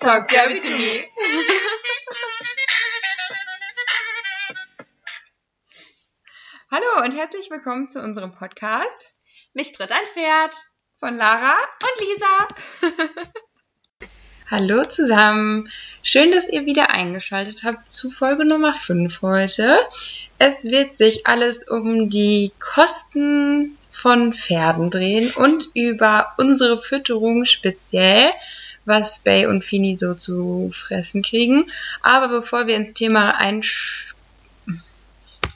[0.00, 1.04] Talk dirty to me.
[6.70, 9.14] Hallo und herzlich willkommen zu unserem Podcast
[9.52, 10.56] Mich tritt ein Pferd.
[10.98, 11.52] von Lara.
[11.82, 13.28] Und Lisa.
[14.50, 15.70] Hallo zusammen.
[16.02, 19.78] Schön, dass ihr wieder eingeschaltet habt zu Folge Nummer 5 heute.
[20.38, 28.32] Es wird sich alles um die Kosten von Pferden drehen und über unsere Fütterung speziell,
[28.84, 31.66] was Bay und Fini so zu fressen kriegen.
[32.02, 34.14] Aber bevor wir ins Thema einsch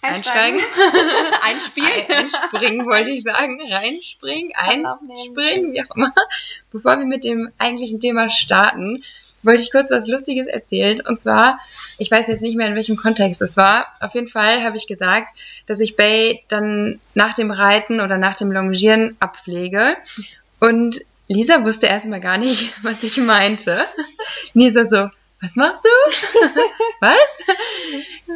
[0.02, 0.60] einsteigen,
[1.42, 1.88] Einspielen.
[2.08, 6.12] einspringen wollte ich sagen, reinspringen, einspringen, wie auch immer.
[6.72, 9.02] Bevor wir mit dem eigentlichen Thema starten,
[9.42, 11.00] wollte ich kurz was Lustiges erzählen.
[11.00, 11.58] Und zwar,
[11.98, 13.86] ich weiß jetzt nicht mehr, in welchem Kontext es war.
[14.00, 15.36] Auf jeden Fall habe ich gesagt,
[15.66, 19.96] dass ich Bay dann nach dem Reiten oder nach dem Longieren abpflege.
[20.60, 23.84] Und Lisa wusste erstmal gar nicht, was ich meinte.
[24.52, 25.08] Lisa so,
[25.40, 25.88] was machst du?
[27.00, 27.38] was?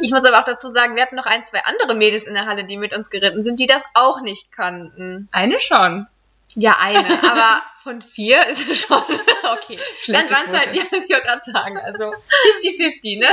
[0.01, 2.45] Ich muss aber auch dazu sagen, wir hatten noch ein, zwei andere Mädels in der
[2.45, 5.27] Halle, die mit uns geritten sind, die das auch nicht kannten.
[5.31, 6.07] Eine schon.
[6.55, 8.97] Ja, eine, aber von vier ist es schon
[9.53, 9.77] okay.
[10.01, 12.13] Schlechte Dann waren es halt, ja, ich wollte gerade sagen, also
[12.63, 13.25] 50-50, ne?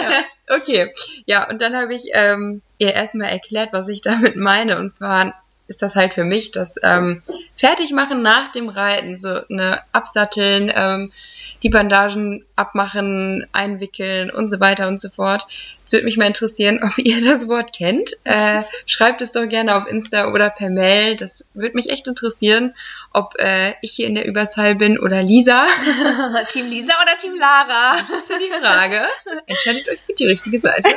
[0.48, 0.56] Ja.
[0.56, 0.92] Okay,
[1.24, 4.78] ja, und dann habe ich ähm, ihr erstmal erklärt, was ich damit meine.
[4.78, 5.34] Und zwar
[5.69, 7.22] ist das halt für mich das ähm,
[7.56, 11.12] Fertigmachen nach dem Reiten, so eine Absatteln, ähm,
[11.62, 15.46] die Bandagen abmachen, einwickeln und so weiter und so fort.
[15.84, 18.12] Es würde mich mal interessieren, ob ihr das Wort kennt.
[18.24, 21.16] Äh, schreibt es doch gerne auf Insta oder per Mail.
[21.16, 22.74] Das würde mich echt interessieren,
[23.12, 25.66] ob äh, ich hier in der Überzahl bin oder Lisa.
[26.48, 27.96] Team Lisa oder Team Lara?
[27.96, 29.00] Das ist ja die Frage.
[29.46, 30.88] Entscheidet euch für die richtige Seite.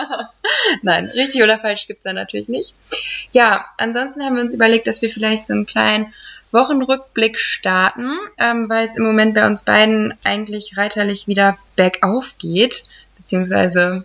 [0.82, 2.74] Nein, richtig oder falsch gibt's da natürlich nicht.
[3.32, 6.12] Ja, ansonsten haben wir uns überlegt, dass wir vielleicht so einen kleinen
[6.52, 12.84] Wochenrückblick starten, ähm, weil es im Moment bei uns beiden eigentlich reiterlich wieder bergauf geht,
[13.16, 14.04] beziehungsweise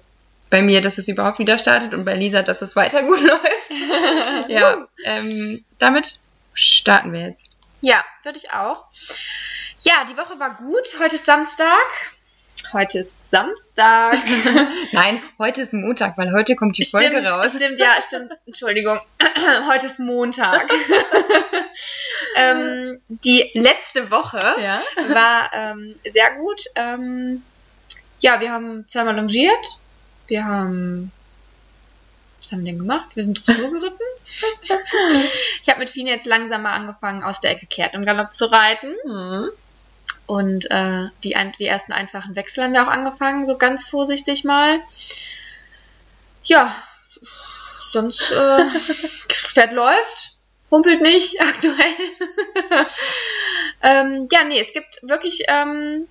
[0.50, 4.50] bei mir, dass es überhaupt wieder startet und bei Lisa, dass es weiter gut läuft.
[4.50, 6.20] ja, ähm, damit
[6.54, 7.46] starten wir jetzt.
[7.82, 8.86] Ja, würde ich auch.
[9.82, 10.96] Ja, die Woche war gut.
[11.00, 11.68] Heute ist Samstag.
[12.72, 14.16] Heute ist Samstag.
[14.94, 17.56] Nein, heute ist Montag, weil heute kommt die Folge stimmt, raus.
[17.56, 18.32] Stimmt, ja, stimmt.
[18.46, 19.00] Entschuldigung.
[19.68, 20.72] Heute ist Montag.
[22.38, 24.82] ähm, die letzte Woche Ja.
[25.10, 26.62] war ähm, sehr gut.
[26.76, 27.44] Ähm,
[28.20, 29.80] ja, wir haben zweimal longiert.
[30.28, 31.12] Wir haben.
[32.42, 33.08] Was haben wir denn gemacht?
[33.14, 34.04] Wir sind Dressur geritten.
[35.62, 38.52] ich habe mit Fine jetzt langsam mal angefangen, aus der Ecke kehrt im Galopp zu
[38.52, 38.94] reiten.
[39.06, 39.50] Mhm.
[40.26, 44.44] Und äh, die, ein, die ersten einfachen Wechsel haben wir auch angefangen, so ganz vorsichtig
[44.44, 44.80] mal.
[46.46, 46.74] Ja,
[47.82, 48.70] sonst äh,
[49.30, 50.38] Pferd läuft,
[50.72, 51.96] humpelt nicht aktuell.
[53.82, 56.08] ähm, ja, nee, es gibt wirklich ähm,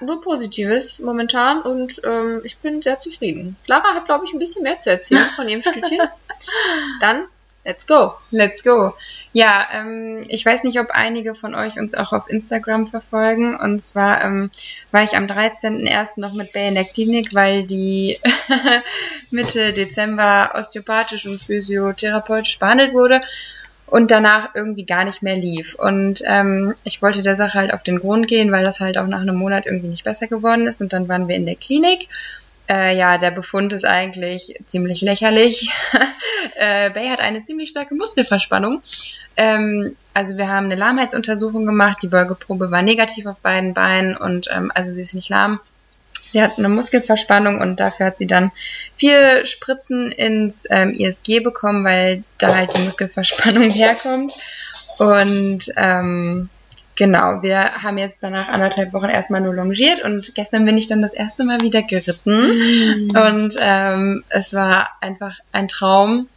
[0.00, 3.56] nur Positives momentan und ähm, ich bin sehr zufrieden.
[3.66, 6.00] Lara hat, glaube ich, ein bisschen mehr zu erzählen von ihrem Stütchen.
[7.00, 7.26] Dann,
[7.64, 8.14] let's go.
[8.30, 8.94] Let's go.
[9.32, 13.56] Ja, ähm, ich weiß nicht, ob einige von euch uns auch auf Instagram verfolgen.
[13.56, 14.50] Und zwar ähm,
[14.90, 16.20] war ich am 13.01.
[16.20, 18.18] noch mit Bay in der Klinik, weil die
[19.30, 23.20] Mitte Dezember osteopathisch und physiotherapeutisch behandelt wurde
[23.86, 25.74] und danach irgendwie gar nicht mehr lief.
[25.74, 29.06] Und ähm, ich wollte der Sache halt auf den Grund gehen, weil das halt auch
[29.06, 30.80] nach einem Monat irgendwie nicht besser geworden ist.
[30.80, 32.08] Und dann waren wir in der Klinik.
[32.68, 35.70] Äh, ja, der Befund ist eigentlich ziemlich lächerlich.
[36.56, 38.82] äh, Bay hat eine ziemlich starke Muskelverspannung.
[39.36, 41.98] Ähm, also wir haben eine Lahmheitsuntersuchung gemacht.
[42.02, 45.60] Die Beugeprobe war negativ auf beiden Beinen und ähm, also sie ist nicht lahm.
[46.30, 48.52] Sie hat eine Muskelverspannung und dafür hat sie dann
[48.96, 54.32] vier Spritzen ins ähm, ISG bekommen, weil da halt die Muskelverspannung herkommt.
[54.98, 56.48] Und ähm,
[56.96, 61.02] genau, wir haben jetzt danach anderthalb Wochen erstmal nur longiert und gestern bin ich dann
[61.02, 63.10] das erste Mal wieder geritten.
[63.14, 66.28] Und ähm, es war einfach ein Traum,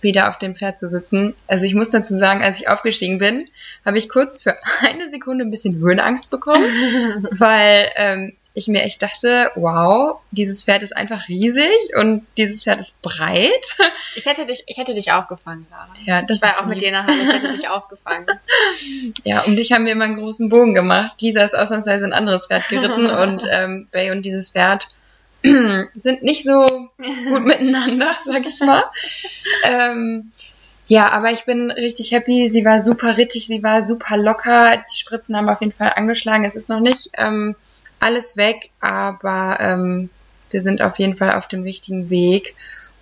[0.00, 1.34] wieder auf dem Pferd zu sitzen.
[1.46, 3.46] Also ich muss dazu sagen, als ich aufgestiegen bin,
[3.84, 4.56] habe ich kurz für
[4.88, 6.64] eine Sekunde ein bisschen Höhenangst bekommen,
[7.30, 12.80] weil ähm, ich mir echt dachte, wow, dieses Pferd ist einfach riesig und dieses Pferd
[12.80, 13.76] ist breit.
[14.14, 15.88] Ich hätte dich, ich hätte dich aufgefangen, Lara.
[16.04, 16.88] Ja, das Ich war auch mit lieb.
[16.88, 18.26] dir nachher, ich hätte dich aufgefangen.
[19.24, 21.20] Ja, um dich haben wir immer einen großen Bogen gemacht.
[21.20, 24.88] Lisa ist ausnahmsweise ein anderes Pferd geritten und ähm, Bay und dieses Pferd
[25.42, 26.66] sind nicht so
[27.28, 28.82] gut miteinander, sag ich mal.
[29.64, 30.32] Ähm,
[30.88, 32.48] ja, aber ich bin richtig happy.
[32.48, 34.76] Sie war super rittig, sie war super locker.
[34.78, 36.44] Die Spritzen haben auf jeden Fall angeschlagen.
[36.44, 37.54] Es ist noch nicht ähm,
[38.00, 40.10] alles weg, aber ähm,
[40.50, 42.54] wir sind auf jeden Fall auf dem richtigen Weg.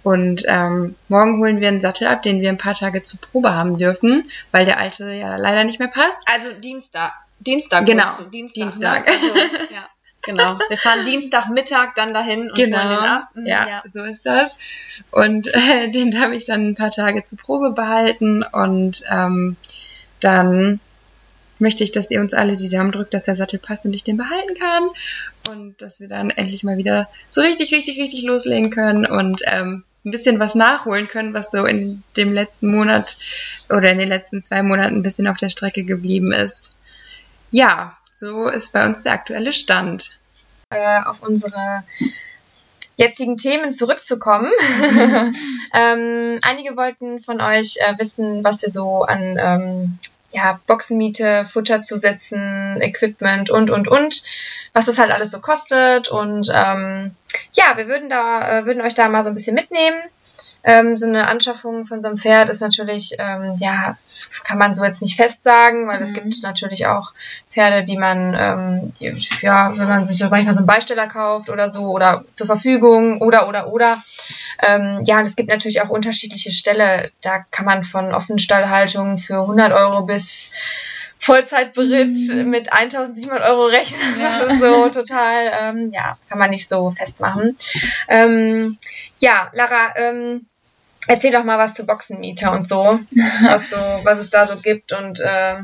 [0.02, 3.54] Und ähm, morgen holen wir einen Sattel ab, den wir ein paar Tage zur Probe
[3.54, 6.28] haben dürfen, weil der alte ja leider nicht mehr passt.
[6.32, 7.12] Also Dienstag.
[7.40, 7.87] Dienstag.
[7.87, 8.25] Genau, du.
[8.25, 8.62] Dienstag.
[8.62, 9.06] Dienstag.
[9.06, 9.12] Ne?
[9.12, 9.88] Also, ja.
[10.22, 10.58] genau.
[10.69, 12.78] Wir fahren Dienstagmittag dann dahin und genau.
[12.78, 13.28] holen den ab.
[13.34, 14.58] Mhm, ja, ja, so ist das.
[15.10, 19.56] Und äh, den darf ich dann ein paar Tage zur Probe behalten und ähm,
[20.20, 20.81] dann
[21.58, 24.04] möchte ich, dass ihr uns alle die Daumen drückt, dass der Sattel passt und ich
[24.04, 24.88] den behalten kann
[25.50, 29.84] und dass wir dann endlich mal wieder so richtig, richtig, richtig loslegen können und ähm,
[30.04, 33.16] ein bisschen was nachholen können, was so in dem letzten Monat
[33.68, 36.74] oder in den letzten zwei Monaten ein bisschen auf der Strecke geblieben ist.
[37.50, 40.20] Ja, so ist bei uns der aktuelle Stand.
[40.70, 41.82] Äh, auf unsere
[42.96, 44.50] jetzigen Themen zurückzukommen.
[45.74, 49.98] ähm, einige wollten von euch äh, wissen, was wir so an ähm,
[50.36, 54.22] ja, Boxenmiete, Futterzusätzen, Equipment und, und, und,
[54.74, 56.08] was das halt alles so kostet.
[56.08, 57.12] Und ähm,
[57.52, 59.96] ja, wir würden da, äh, würden euch da mal so ein bisschen mitnehmen.
[60.66, 63.96] Ähm, so eine Anschaffung von so einem Pferd ist natürlich, ähm, ja,
[64.42, 66.02] kann man so jetzt nicht fest sagen, weil mhm.
[66.02, 67.12] es gibt natürlich auch
[67.50, 71.50] Pferde, die man, ähm, die, ja, wenn man sich so manchmal so einen Beisteller kauft
[71.50, 74.02] oder so oder zur Verfügung oder, oder, oder.
[74.60, 77.12] Ähm, ja, und es gibt natürlich auch unterschiedliche Ställe.
[77.22, 80.50] Da kann man von Offenstallhaltung für 100 Euro bis
[81.18, 82.50] Vollzeitberitt mhm.
[82.50, 84.20] mit 1700 Euro rechnen.
[84.20, 84.40] Ja.
[84.40, 87.56] Das ist so total, ähm, ja, kann man nicht so festmachen.
[88.08, 88.78] Ähm,
[89.18, 90.46] ja, Lara, ähm,
[91.08, 92.98] Erzähl doch mal was zu Boxenmieter und so,
[93.42, 95.56] was so, was es da so gibt und äh,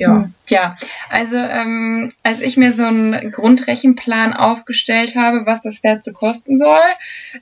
[0.00, 0.08] ja.
[0.08, 0.76] Hm, ja,
[1.10, 6.56] also ähm, als ich mir so einen Grundrechenplan aufgestellt habe, was das Pferd so kosten
[6.58, 6.78] soll,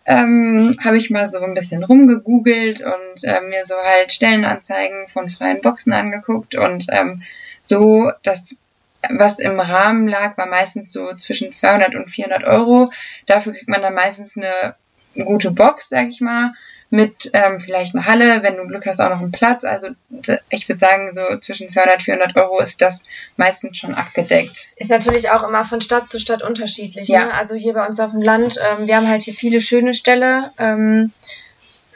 [0.05, 5.31] ähm, habe ich mal so ein bisschen rumgegoogelt und äh, mir so halt Stellenanzeigen von
[5.31, 7.23] freien Boxen angeguckt und ähm,
[7.63, 8.57] so das
[9.09, 12.91] was im Rahmen lag, war meistens so zwischen 200 und 400 Euro.
[13.27, 14.75] Dafür kriegt man dann meistens eine
[15.25, 16.53] gute Box, sag ich mal
[16.91, 19.65] mit ähm, vielleicht einer Halle, wenn du Glück hast, auch noch einen Platz.
[19.65, 19.89] Also
[20.49, 23.05] ich würde sagen, so zwischen 200, 400 Euro ist das
[23.37, 24.69] meistens schon abgedeckt.
[24.77, 27.09] Ist natürlich auch immer von Stadt zu Stadt unterschiedlich.
[27.09, 27.27] Ja.
[27.27, 27.35] Ne?
[27.35, 30.53] Also hier bei uns auf dem Land, ähm, wir haben halt hier viele schöne Ställe.
[30.59, 31.13] Ähm,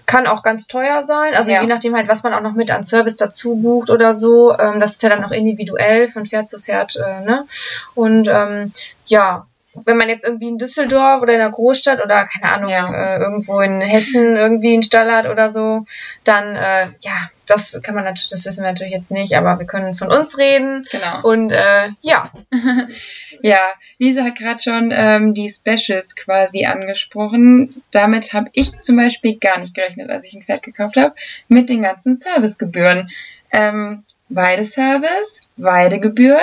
[0.04, 1.62] kann auch ganz teuer sein, also ja.
[1.62, 4.52] je nachdem halt, was man auch noch mit an Service dazu bucht oder so.
[4.58, 6.96] Ähm, das ist ja dann auch individuell von Pferd zu Pferd.
[6.96, 7.46] Äh, ne?
[7.94, 8.72] Und ähm,
[9.06, 13.16] ja, wenn man jetzt irgendwie in Düsseldorf oder in einer Großstadt oder keine Ahnung, ja.
[13.16, 15.84] äh, irgendwo in Hessen irgendwie einen Stall hat oder so,
[16.24, 19.66] dann äh, ja, das kann man natürlich, das wissen wir natürlich jetzt nicht, aber wir
[19.66, 20.86] können von uns reden.
[20.90, 21.22] Genau.
[21.22, 22.30] Und äh, ja.
[23.42, 23.60] ja,
[23.98, 27.82] Lisa hat gerade schon ähm, die Specials quasi angesprochen.
[27.90, 31.14] Damit habe ich zum Beispiel gar nicht gerechnet, als ich ein Pferd gekauft habe,
[31.48, 33.10] mit den ganzen Servicegebühren.
[33.50, 34.02] Ähm,
[34.34, 36.40] Weideservice, Weidegebühr,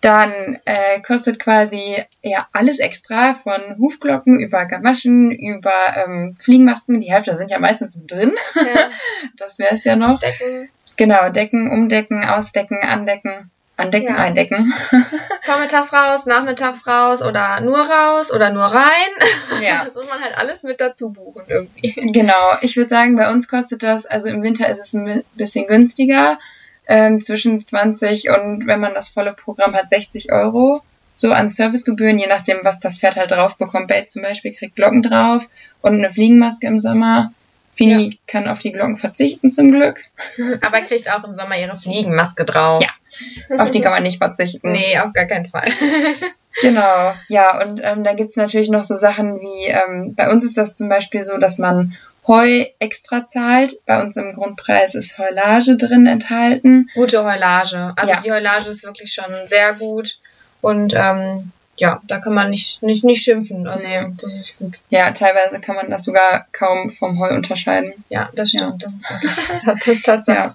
[0.00, 0.32] dann
[0.64, 7.00] äh, kostet quasi ja alles extra von Hufglocken über Gamaschen, über ähm, Fliegenmasken.
[7.00, 8.32] Die Hälfte sind ja meistens drin.
[8.54, 8.62] Ja.
[9.36, 10.18] Das wäre es ja noch.
[10.18, 10.68] Decken.
[10.96, 13.50] Genau, Decken, umdecken, ausdecken, andecken.
[13.76, 14.16] Andecken, ja.
[14.16, 14.72] eindecken.
[15.42, 19.62] Vormittags raus, nachmittags raus oder nur raus oder nur rein.
[19.62, 19.84] Ja.
[19.84, 22.12] Das muss man halt alles mit dazu buchen irgendwie.
[22.12, 22.56] Genau.
[22.60, 26.38] Ich würde sagen, bei uns kostet das, also im Winter ist es ein bisschen günstiger
[26.86, 30.82] ähm, zwischen 20 und wenn man das volle Programm hat, 60 Euro.
[31.14, 33.88] So an Servicegebühren, je nachdem, was das Pferd halt drauf bekommt.
[33.88, 35.46] Bait zum Beispiel kriegt Glocken drauf
[35.82, 37.32] und eine Fliegenmaske im Sommer.
[37.74, 38.16] Fini ja.
[38.26, 40.00] kann auf die Glocken verzichten zum Glück.
[40.60, 42.82] Aber kriegt auch im Sommer ihre Fliegenmaske drauf.
[42.82, 44.72] Ja, auf die kann man nicht verzichten.
[44.72, 45.68] nee, auf gar keinen Fall.
[46.60, 50.58] genau, ja, und ähm, da gibt's natürlich noch so Sachen wie, ähm, bei uns ist
[50.58, 51.96] das zum Beispiel so, dass man
[52.30, 53.74] Heu extra zahlt.
[53.86, 56.88] Bei uns im Grundpreis ist Heulage drin enthalten.
[56.94, 57.92] Gute Heulage.
[57.96, 58.20] Also ja.
[58.20, 60.20] die Heulage ist wirklich schon sehr gut.
[60.60, 63.66] Und ähm, ja, da kann man nicht, nicht, nicht schimpfen.
[63.66, 64.12] Also nee.
[64.20, 64.78] das ist gut.
[64.90, 67.92] Ja, teilweise kann man das sogar kaum vom Heu unterscheiden.
[68.10, 68.82] Ja, das stimmt.
[68.82, 68.88] Ja.
[68.88, 70.52] Das ist wirklich das ist tatsächlich.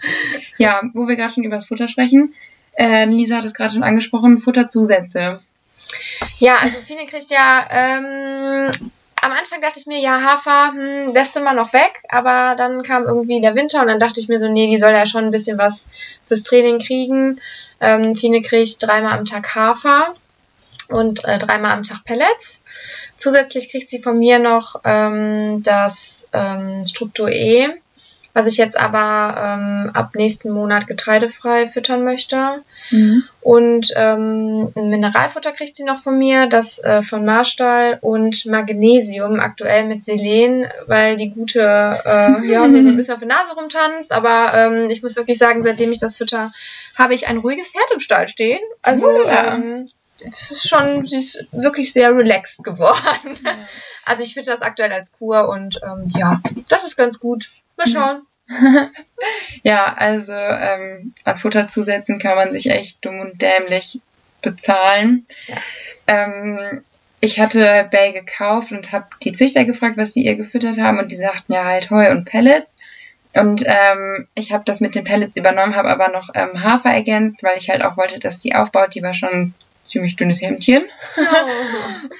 [0.58, 0.82] Ja.
[0.82, 2.34] ja, wo wir gerade schon über das Futter sprechen.
[2.78, 5.42] Äh, Lisa hat es gerade schon angesprochen, Futterzusätze.
[6.40, 8.72] Ja, also Fine kriegt ja ähm,
[9.22, 12.84] am Anfang dachte ich mir, ja, Hafer, hm, lässt du mal noch weg, aber dann
[12.84, 15.26] kam irgendwie der Winter und dann dachte ich mir so, nee, die soll ja schon
[15.26, 15.88] ein bisschen was
[16.24, 17.40] fürs Training kriegen.
[17.80, 20.14] Ähm, Fine kriegt dreimal am Tag Hafer
[20.90, 22.64] und äh, dreimal am Tag Pellets.
[23.18, 27.70] Zusätzlich kriegt sie von mir noch ähm, das ähm, Struktur E
[28.36, 32.62] was ich jetzt aber ähm, ab nächsten Monat getreidefrei füttern möchte.
[32.92, 33.24] Mhm.
[33.40, 39.40] Und ähm, ein Mineralfutter kriegt sie noch von mir, das äh, von Marstall und Magnesium,
[39.40, 43.56] aktuell mit Selen, weil die gute äh, ja, mir so ein bisschen auf die Nase
[43.56, 44.12] rumtanzt.
[44.12, 46.52] Aber ähm, ich muss wirklich sagen, seitdem ich das fütter,
[46.96, 48.60] habe ich ein ruhiges Pferd im Stall stehen.
[48.82, 49.56] Also oh, ja.
[49.56, 49.90] ähm,
[50.30, 53.40] es ist schon, sie ist wirklich sehr relaxed geworden.
[53.46, 53.56] Ja.
[54.08, 56.40] Also ich fütter das aktuell als Kur und ähm, ja,
[56.70, 57.48] das ist ganz gut.
[57.78, 58.22] Mal schauen.
[59.64, 64.00] ja, also ähm, an Futterzusätzen kann man sich echt dumm und dämlich
[64.42, 65.26] bezahlen.
[65.48, 65.56] Ja.
[66.08, 66.82] Ähm,
[67.22, 71.12] ich hatte Bay gekauft und habe die Züchter gefragt, was sie ihr gefüttert haben und
[71.12, 72.78] die sagten ja halt Heu und Pellets.
[73.34, 77.44] Und ähm, ich habe das mit den Pellets übernommen, habe aber noch ähm, Hafer ergänzt,
[77.44, 78.96] weil ich halt auch wollte, dass die aufbaut.
[78.96, 79.54] Die war schon
[79.86, 80.84] ziemlich dünnes Hemdchen.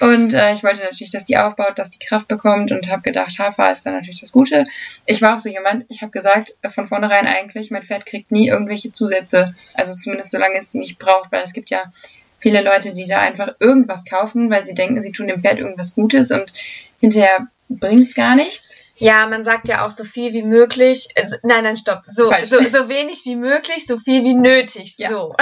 [0.00, 0.04] Oh.
[0.06, 3.38] und äh, ich wollte natürlich, dass die aufbaut, dass die Kraft bekommt und habe gedacht,
[3.38, 4.64] Hafer ist dann natürlich das Gute.
[5.04, 8.30] Ich war auch so jemand, ich habe gesagt, äh, von vornherein eigentlich, mein Pferd kriegt
[8.30, 9.54] nie irgendwelche Zusätze.
[9.74, 11.92] Also zumindest solange es sie nicht braucht, weil es gibt ja
[12.38, 15.94] viele Leute, die da einfach irgendwas kaufen, weil sie denken, sie tun dem Pferd irgendwas
[15.94, 16.52] Gutes und
[17.00, 18.85] hinterher bringt es gar nichts.
[18.98, 21.08] Ja, man sagt ja auch so viel wie möglich.
[21.14, 22.02] Äh, nein, nein, stopp.
[22.06, 24.96] So, so, so wenig wie möglich, so viel wie nötig.
[24.98, 25.10] Ja.
[25.10, 25.34] So.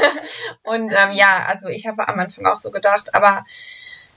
[0.62, 3.44] und ähm, ja, also ich habe am Anfang auch so gedacht, aber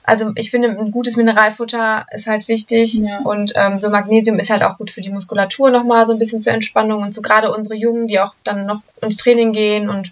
[0.04, 3.20] also ich finde, ein gutes Mineralfutter ist halt wichtig ja.
[3.20, 6.40] und ähm, so Magnesium ist halt auch gut für die Muskulatur nochmal so ein bisschen
[6.40, 10.12] zur Entspannung und so gerade unsere Jungen, die auch dann noch ins Training gehen und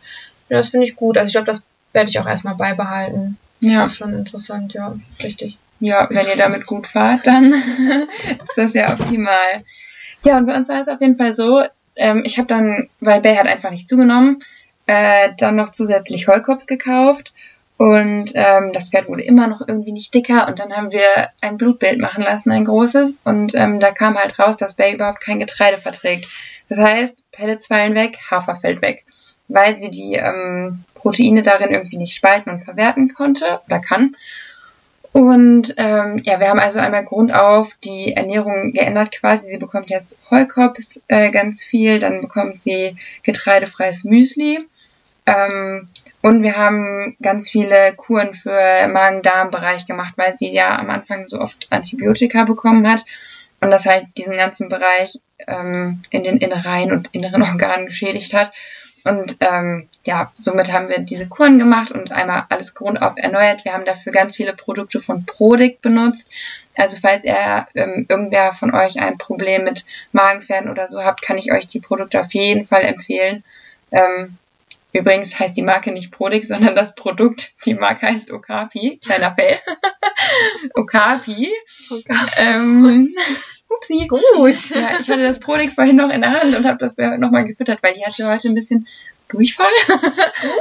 [0.50, 1.18] ja, das finde ich gut.
[1.18, 3.38] Also ich glaube, das werde ich auch erstmal beibehalten.
[3.62, 3.84] Ja.
[3.84, 5.58] Das ist schon interessant, ja, richtig.
[5.80, 7.54] Ja, wenn ihr damit gut fahrt, dann
[8.44, 9.64] ist das ja optimal.
[10.24, 11.64] Ja, und bei uns war es auf jeden Fall so,
[11.96, 14.40] ähm, ich habe dann, weil Bay hat einfach nicht zugenommen,
[14.88, 17.34] äh, dann noch zusätzlich Heukops gekauft
[17.78, 21.58] und ähm, das Pferd wurde immer noch irgendwie nicht dicker und dann haben wir ein
[21.58, 25.40] Blutbild machen lassen, ein großes und ähm, da kam halt raus, dass Bay überhaupt kein
[25.40, 26.28] Getreide verträgt.
[26.70, 29.06] Das heißt, Pellets fallen weg, Hafer fällt weg,
[29.48, 34.16] weil sie die ähm, Proteine darin irgendwie nicht spalten und verwerten konnte oder kann.
[35.18, 39.48] Und ähm, ja, wir haben also einmal grundauf die Ernährung geändert quasi.
[39.48, 44.60] Sie bekommt jetzt Heukops äh, ganz viel, dann bekommt sie getreidefreies Müsli.
[45.26, 45.90] Ähm,
[46.22, 51.40] und wir haben ganz viele Kuren für Magen-Darm-Bereich gemacht, weil sie ja am Anfang so
[51.42, 53.04] oft Antibiotika bekommen hat
[53.60, 58.52] und das halt diesen ganzen Bereich ähm, in den Innereien und inneren Organen geschädigt hat.
[59.08, 63.66] Und ähm, ja, somit haben wir diese Kuren gemacht und einmal alles grundauf erneuert.
[63.66, 66.32] Wir haben dafür ganz viele Produkte von Prodic benutzt.
[66.76, 71.38] Also falls ihr ähm, irgendwer von euch ein Problem mit Magenpferden oder so habt, kann
[71.38, 73.44] ich euch die Produkte auf jeden Fall empfehlen.
[73.92, 74.38] Ähm,
[74.94, 79.00] übrigens heißt die Marke nicht Prodic, sondern das Produkt, die Marke heißt Okapi.
[79.04, 79.58] Kleiner Fail.
[80.76, 81.52] Okapi.
[81.90, 82.42] Okapi.
[82.42, 83.10] Ähm,
[83.70, 84.08] Upsi.
[84.08, 84.22] Gut.
[84.72, 87.84] Ja, ich hatte das Prodig vorhin noch in der Hand und habe das nochmal gefüttert,
[87.84, 88.88] weil die hatte heute ein bisschen
[89.30, 89.68] Durchfall.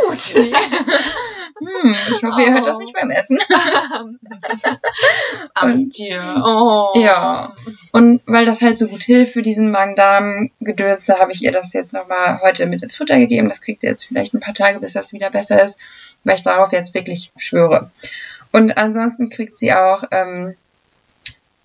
[0.09, 0.19] Gut.
[0.35, 3.39] hm, ich hoffe, ihr hört das nicht beim Essen.
[5.55, 6.21] Armes Tier.
[6.45, 6.91] Oh.
[6.97, 7.55] Ja.
[7.93, 11.93] Und weil das halt so gut hilft für diesen Magen-Darm-Gedönse, habe ich ihr das jetzt
[11.93, 13.49] nochmal heute mit ins Futter gegeben.
[13.49, 15.79] Das kriegt ihr jetzt vielleicht ein paar Tage, bis das wieder besser ist,
[16.25, 17.93] weil ich darauf jetzt wirklich schwöre.
[18.51, 20.57] Und ansonsten kriegt sie auch ähm,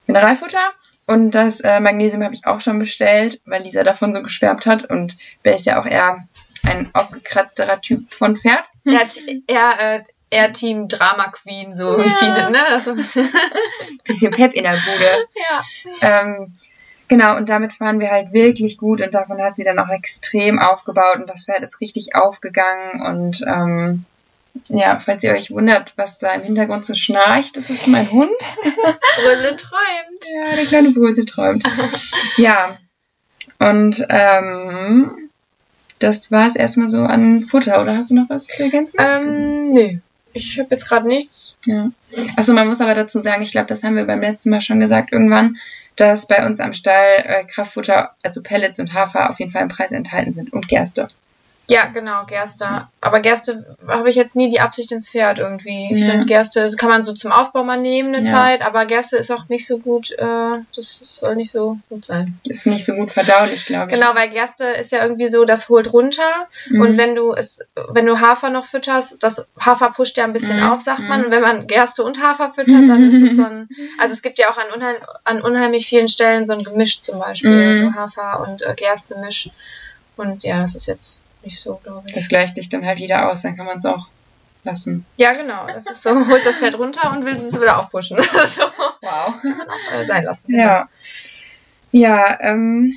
[0.05, 0.71] Mineralfutter
[1.07, 4.85] und das äh, Magnesium habe ich auch schon bestellt, weil Lisa davon so geschwärmt hat.
[4.85, 6.17] Und Bell ist ja auch eher
[6.63, 8.69] ein aufgekratzterer Typ von Pferd.
[8.85, 9.17] Er hat
[9.47, 12.09] eher, äh, eher Team Drama Queen, so ja.
[12.19, 12.59] viele, ne?
[12.69, 13.27] Das so ein bisschen,
[14.03, 15.27] bisschen Pep in der Bude.
[16.01, 16.21] Ja.
[16.21, 16.53] Ähm,
[17.07, 20.59] genau, und damit fahren wir halt wirklich gut und davon hat sie dann auch extrem
[20.59, 24.05] aufgebaut und das Pferd ist richtig aufgegangen und ähm,
[24.67, 28.31] ja, falls ihr euch wundert, was da im Hintergrund so schnarcht, das ist mein Hund.
[28.63, 30.25] Brüssel träumt.
[30.33, 31.63] Ja, der kleine Brüssel träumt.
[32.37, 32.77] ja.
[33.59, 35.29] Und ähm,
[35.99, 38.97] das war es erstmal so an Futter, oder hast du noch was zu ergänzen?
[38.99, 39.97] Ähm, nö.
[40.33, 41.57] Ich habe jetzt gerade nichts.
[41.65, 41.91] Ja.
[42.37, 44.79] Achso, man muss aber dazu sagen, ich glaube, das haben wir beim letzten Mal schon
[44.79, 45.57] gesagt, irgendwann,
[45.97, 49.67] dass bei uns am Stall äh, Kraftfutter, also Pellets und Hafer auf jeden Fall im
[49.67, 51.09] Preis enthalten sind und Gerste.
[51.71, 52.87] Ja, genau, Gerste.
[52.99, 55.89] Aber Gerste habe ich jetzt nie die Absicht ins Pferd irgendwie.
[55.93, 56.11] Ich ja.
[56.11, 58.31] finde Gerste kann man so zum Aufbau mal nehmen eine ja.
[58.31, 62.37] Zeit, aber Gerste ist auch nicht so gut, äh, das soll nicht so gut sein.
[62.45, 63.99] Ist nicht so gut verdaulich, glaube ich.
[63.99, 66.81] Genau, weil Gerste ist ja irgendwie so, das holt runter mhm.
[66.81, 70.57] und wenn du es, wenn du Hafer noch fütterst, das Hafer pusht ja ein bisschen
[70.57, 70.63] mhm.
[70.63, 71.19] auf, sagt man.
[71.19, 71.25] Mhm.
[71.25, 74.39] Und wenn man Gerste und Hafer füttert, dann ist es so ein, also es gibt
[74.39, 77.75] ja auch an, unheim, an unheimlich vielen Stellen so ein Gemisch zum Beispiel, mhm.
[77.77, 79.49] so Hafer und äh, Gerste-Misch.
[80.17, 82.13] Und ja, das ist jetzt nicht so, glaube ich.
[82.13, 84.07] Das gleicht sich dann halt wieder aus, dann kann man es auch
[84.63, 85.05] lassen.
[85.17, 85.67] Ja, genau.
[85.67, 88.17] Das ist so, holt das Pferd runter und will es wieder aufpushen.
[88.47, 88.63] so.
[89.01, 89.35] Wow.
[90.03, 90.53] Sein lassen.
[90.53, 90.87] Ja.
[91.91, 92.95] Ja, ähm,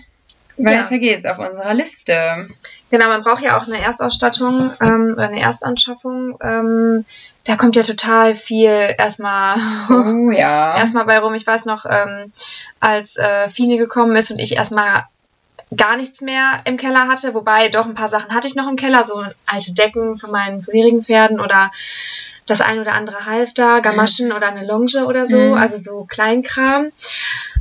[0.56, 0.98] weiter ja.
[0.98, 2.48] geht's auf unserer Liste.
[2.90, 6.38] Genau, man braucht ja auch eine Erstausstattung ähm, oder eine Erstanschaffung.
[6.40, 7.04] Ähm,
[7.42, 9.58] da kommt ja total viel erstmal
[9.90, 10.76] oh, ja.
[10.76, 11.34] erstmal bei rum.
[11.34, 12.30] Ich weiß noch, ähm,
[12.78, 15.04] als äh, Fine gekommen ist und ich erstmal
[15.76, 18.76] gar nichts mehr im Keller hatte, wobei doch ein paar Sachen hatte ich noch im
[18.76, 21.70] Keller, so alte Decken von meinen vorherigen Pferden oder
[22.46, 25.54] das ein oder andere Halfter, Gamaschen oder eine Longe oder so, mhm.
[25.54, 26.88] also so Kleinkram.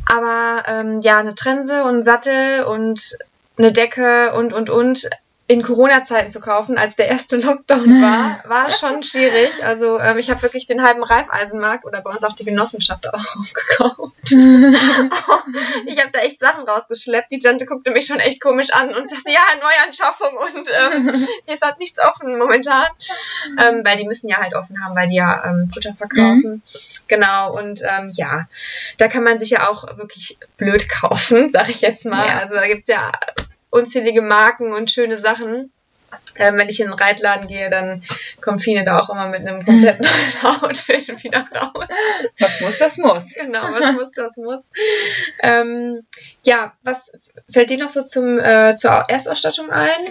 [0.06, 3.18] Aber ähm, ja, eine Trense und ein Sattel und
[3.58, 5.10] eine Decke und und und
[5.46, 9.64] in Corona-Zeiten zu kaufen, als der erste Lockdown war, war schon schwierig.
[9.66, 13.14] Also ähm, ich habe wirklich den halben Reifeisenmarkt oder bei uns auch die Genossenschaft auch
[13.40, 14.22] aufgekauft.
[15.86, 17.30] ich habe da echt Sachen rausgeschleppt.
[17.32, 21.62] Die Tante guckte mich schon echt komisch an und sagte, ja, Neuanschaffung und ähm, es
[21.62, 22.88] hat nichts offen momentan.
[23.60, 26.52] Ähm, weil die müssen ja halt offen haben, weil die ja ähm, Futter verkaufen.
[26.52, 26.62] Mhm.
[27.10, 28.48] Genau, und ähm, ja,
[28.98, 32.26] da kann man sich ja auch wirklich blöd kaufen, sag ich jetzt mal.
[32.26, 32.40] Ja.
[32.40, 33.12] Also da gibt's ja
[33.74, 35.72] unzählige Marken und schöne Sachen.
[36.36, 38.04] Ähm, wenn ich in den Reitladen gehe, dann
[38.40, 41.88] kommt Fine da auch immer mit einem komplett neuen Outfit wieder raus.
[42.40, 43.34] Was muss, das muss.
[43.34, 44.62] Genau, was muss, das muss.
[45.40, 46.06] Ähm,
[46.46, 50.06] ja, was fällt dir noch so zum, äh, zur Erstausstattung ein?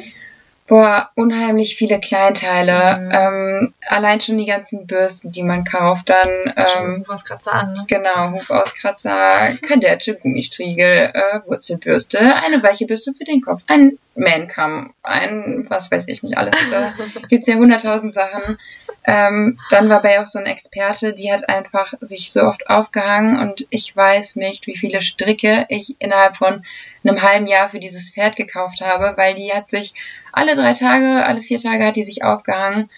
[0.69, 2.99] Boah, unheimlich viele Kleinteile.
[2.99, 3.11] Mhm.
[3.13, 6.09] Ähm, allein schon die ganzen Bürsten, die man kauft.
[6.09, 7.85] Dann ähm, Hufauskratzer an, ne?
[7.89, 15.67] Genau, Hufauskratzer, Kadette, Gummistriegel, äh, Wurzelbürste, eine weiche Bürste für den Kopf, ein Mankamm, ein,
[15.69, 16.55] was weiß ich nicht alles.
[16.71, 16.93] Da
[17.29, 18.57] gibt's ja hunderttausend Sachen.
[19.05, 23.37] Ähm, dann war bei auch so ein Experte, die hat einfach sich so oft aufgehangen
[23.41, 26.65] und ich weiß nicht, wie viele Stricke ich innerhalb von
[27.05, 29.95] einem halben Jahr für dieses Pferd gekauft habe, weil die hat sich
[30.33, 32.91] alle drei Tage, alle vier Tage hat die sich aufgehangen.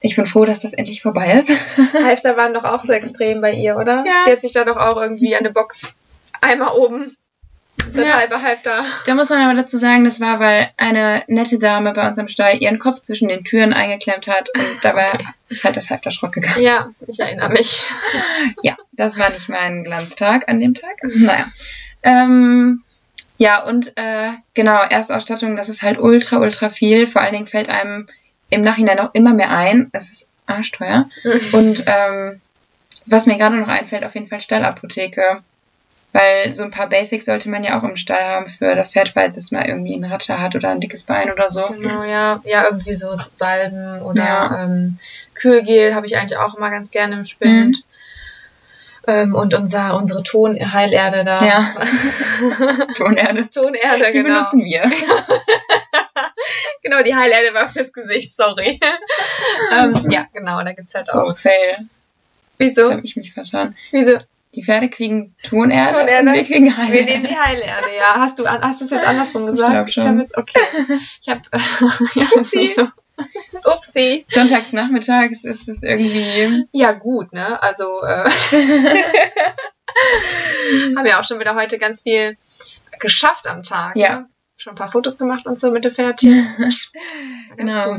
[0.00, 1.50] Ich bin froh, dass das endlich vorbei ist.
[2.04, 4.04] Halfter waren doch auch so extrem bei ihr, oder?
[4.06, 4.24] Ja.
[4.26, 5.96] Die hat sich da doch auch irgendwie eine Box
[6.42, 7.16] einmal oben
[7.92, 8.16] das ja.
[8.18, 8.84] halbe Halfter.
[9.06, 12.28] Da muss man aber dazu sagen, das war, weil eine nette Dame bei uns am
[12.28, 15.26] Stall ihren Kopf zwischen den Türen eingeklemmt hat und dabei okay.
[15.48, 16.62] ist halt das Halfter Schrott gegangen.
[16.62, 17.84] Ja, ich erinnere mich.
[18.62, 20.98] ja, das war nicht mein Glanztag an dem Tag.
[21.02, 21.46] Naja.
[22.02, 22.82] Ähm,
[23.38, 27.06] ja, und äh, genau, Erstausstattung, das ist halt ultra, ultra viel.
[27.06, 28.06] Vor allen Dingen fällt einem
[28.50, 29.90] im Nachhinein auch immer mehr ein.
[29.92, 31.08] Es ist arschteuer.
[31.52, 32.40] und ähm,
[33.06, 35.42] was mir gerade noch einfällt, auf jeden Fall Stallapotheke.
[36.12, 39.10] Weil so ein paar Basics sollte man ja auch im Stall haben für das Pferd,
[39.10, 41.62] falls es mal irgendwie einen Ratscher hat oder ein dickes Bein oder so.
[41.68, 42.40] Genau, ja.
[42.44, 44.64] Ja, irgendwie so Salben oder ja.
[44.64, 44.98] ähm,
[45.34, 47.78] Kühlgel habe ich eigentlich auch immer ganz gerne im Spind.
[47.78, 47.82] Mhm.
[49.06, 51.44] Ähm, und unser, unsere Tonheilerde da.
[51.44, 51.74] Ja.
[52.96, 53.50] Tonerde.
[53.50, 54.12] Tonerde, die genau.
[54.12, 54.82] Die benutzen wir.
[56.82, 58.80] genau, die Heilerde war fürs Gesicht, sorry.
[59.78, 61.30] ähm, ja, genau, da gibt's halt auch.
[61.30, 61.88] Oh, fail.
[62.58, 62.82] Wieso?
[62.82, 63.76] Jetzt habe ich mich verstanden.
[63.90, 64.18] Wieso?
[64.54, 66.94] Die Pferde kriegen Tonerde, Tonerde wir kriegen Heilerde.
[66.94, 68.20] Wir nehmen die Heilerde, ja.
[68.20, 69.88] Hast du hast du es jetzt andersrum gesagt?
[69.88, 70.20] Ich glaube schon.
[70.20, 70.60] Ich okay.
[71.20, 71.40] Ich habe
[72.14, 72.86] ja, das ist so.
[73.64, 74.24] Upsi.
[74.28, 76.66] Sonntags nachmittags ist es irgendwie.
[76.72, 77.62] Ja, gut, ne?
[77.62, 78.28] Also äh,
[80.96, 82.36] haben ja auch schon wieder heute ganz viel
[82.98, 83.96] geschafft am Tag.
[83.96, 84.20] Ja.
[84.20, 84.28] Ne?
[84.56, 86.46] Schon ein paar Fotos gemacht und so mit der Pferdchen.
[87.56, 87.98] genau.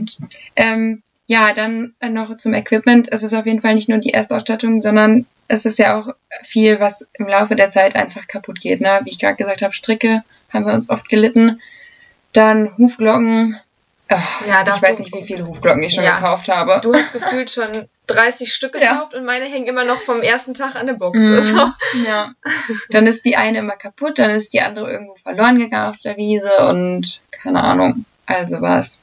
[0.56, 3.12] Ähm, ja, dann noch zum Equipment.
[3.12, 6.10] Es ist auf jeden Fall nicht nur die Erstausstattung, sondern es ist ja auch
[6.44, 8.82] viel, was im Laufe der Zeit einfach kaputt geht.
[8.82, 9.02] Ne?
[9.04, 11.62] Wie ich gerade gesagt habe, Stricke haben wir uns oft gelitten.
[12.34, 13.60] Dann Hufglocken.
[14.08, 16.16] Ach, ja, ich weiß nicht, wie viele Hufglocken ich schon ja.
[16.16, 16.80] gekauft habe.
[16.84, 17.70] Du hast gefühlt schon
[18.08, 19.20] 30 Stück gekauft ja.
[19.20, 21.20] und meine hängen immer noch vom ersten Tag an der Box.
[21.26, 21.72] Mm, also.
[22.06, 22.34] Ja.
[22.90, 26.18] Dann ist die eine immer kaputt, dann ist die andere irgendwo verloren gegangen auf der
[26.18, 28.06] Wiese und keine Ahnung.
[28.28, 29.00] Also was.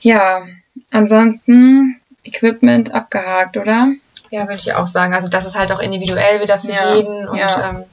[0.00, 0.46] Ja,
[0.90, 3.92] ansonsten Equipment abgehakt, oder?
[4.30, 5.14] Ja, würde ich auch sagen.
[5.14, 7.84] Also das ist halt auch individuell wieder für ja, jeden und ähm,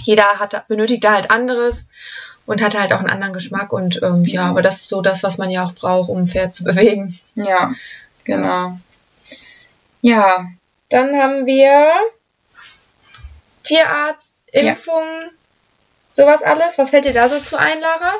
[0.00, 1.88] jeder hat, benötigt da halt anderes
[2.50, 5.22] und hat halt auch einen anderen Geschmack und ähm, ja, aber das ist so das,
[5.22, 7.16] was man ja auch braucht, um ein Pferd zu bewegen.
[7.36, 7.70] Ja,
[8.24, 8.76] genau.
[10.00, 10.46] Ja.
[10.88, 11.92] Dann haben wir
[13.62, 15.30] Tierarzt, Impfung, ja.
[16.10, 16.76] sowas alles.
[16.76, 18.14] Was fällt dir da so zu ein, Lara?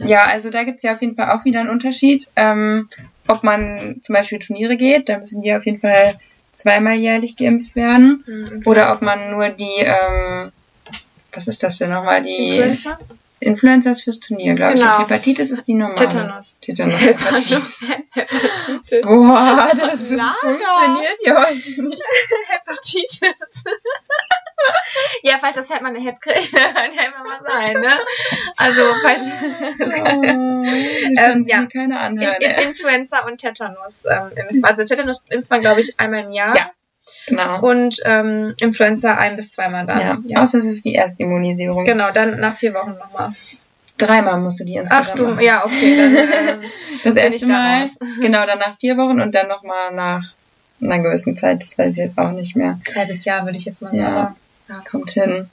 [0.00, 2.28] Ja, also da gibt es ja auf jeden Fall auch wieder einen Unterschied.
[2.34, 2.88] Ähm,
[3.28, 6.18] ob man zum Beispiel Turniere geht, da müssen die auf jeden Fall
[6.50, 8.24] zweimal jährlich geimpft werden.
[8.26, 8.62] Mhm.
[8.64, 10.50] Oder ob man nur die, ähm,
[11.32, 12.24] was ist das denn nochmal?
[12.24, 12.98] Die Influencer?
[13.40, 14.92] Influencers fürs Turnier, glaube genau.
[14.92, 14.98] ich.
[14.98, 15.96] Und Hepatitis ist die normale.
[15.96, 16.58] Tetanus.
[16.60, 17.00] Tetanus.
[17.00, 17.80] Hepatitis.
[18.14, 19.00] Hepatitis.
[19.02, 20.00] Boah, das
[20.40, 22.02] funktioniert ja heute nicht.
[22.48, 23.64] Hepatitis.
[25.22, 27.98] ja, falls das Pferd mal eine Hep kriegt, kann ja immer mal sein, ne?
[28.56, 29.26] Also, falls...
[29.80, 30.64] oh,
[31.16, 32.40] ähm, ja, keine anhören.
[32.40, 34.04] In, Influenza und Tetanus.
[34.06, 36.56] Ähm, also Tetanus impft man, glaube ich, einmal im Jahr.
[36.56, 36.70] Ja.
[37.28, 37.60] Genau.
[37.60, 40.00] Und ähm, Influenza ein bis zweimal dann.
[40.00, 40.18] Ja.
[40.26, 40.42] ja.
[40.42, 41.84] Außer es ist die Erstimmunisierung.
[41.84, 43.32] Genau, dann nach vier Wochen nochmal.
[43.98, 45.44] Dreimal musst du die insgesamt Ach du, machen.
[45.44, 45.96] ja, okay.
[45.96, 46.58] Dann, äh,
[47.04, 47.88] das erste Mal,
[48.20, 50.22] genau, dann nach vier Wochen und dann nochmal nach
[50.80, 52.78] einer gewissen Zeit, das weiß ich jetzt auch nicht mehr.
[52.94, 54.36] Halbes Jahr würde ich jetzt mal sagen.
[54.68, 55.50] Ja, kommt hin.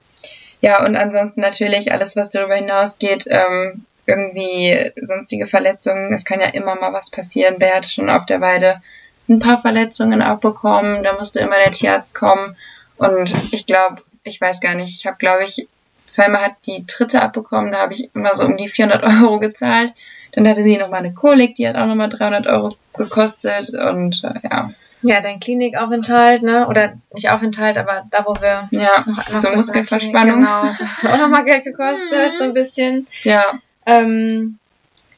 [0.62, 6.14] Ja, und ansonsten natürlich alles, was darüber hinausgeht, ähm, irgendwie sonstige Verletzungen.
[6.14, 7.58] Es kann ja immer mal was passieren.
[7.58, 8.76] Bär schon auf der Weide
[9.28, 11.04] ein paar Verletzungen abbekommen.
[11.04, 12.56] Da musste immer der Tierarzt kommen.
[12.98, 15.68] Und ich glaube, ich weiß gar nicht, ich habe, glaube ich,
[16.06, 17.72] zweimal hat die dritte abbekommen.
[17.72, 19.94] Da habe ich immer so um die 400 Euro gezahlt.
[20.34, 24.34] Dann hatte sie nochmal eine Kolik, die hat auch nochmal 300 Euro gekostet und äh,
[24.44, 24.70] ja.
[25.02, 26.68] Ja, dein Klinikaufenthalt, ne?
[26.68, 28.68] Oder nicht Aufenthalt, aber da, wo wir.
[28.72, 30.40] Ja, noch, noch so Muskelverspannung.
[30.40, 33.08] Genau, das hat auch nochmal Geld gekostet, so ein bisschen.
[33.24, 33.44] Ja.
[33.86, 34.58] Ähm,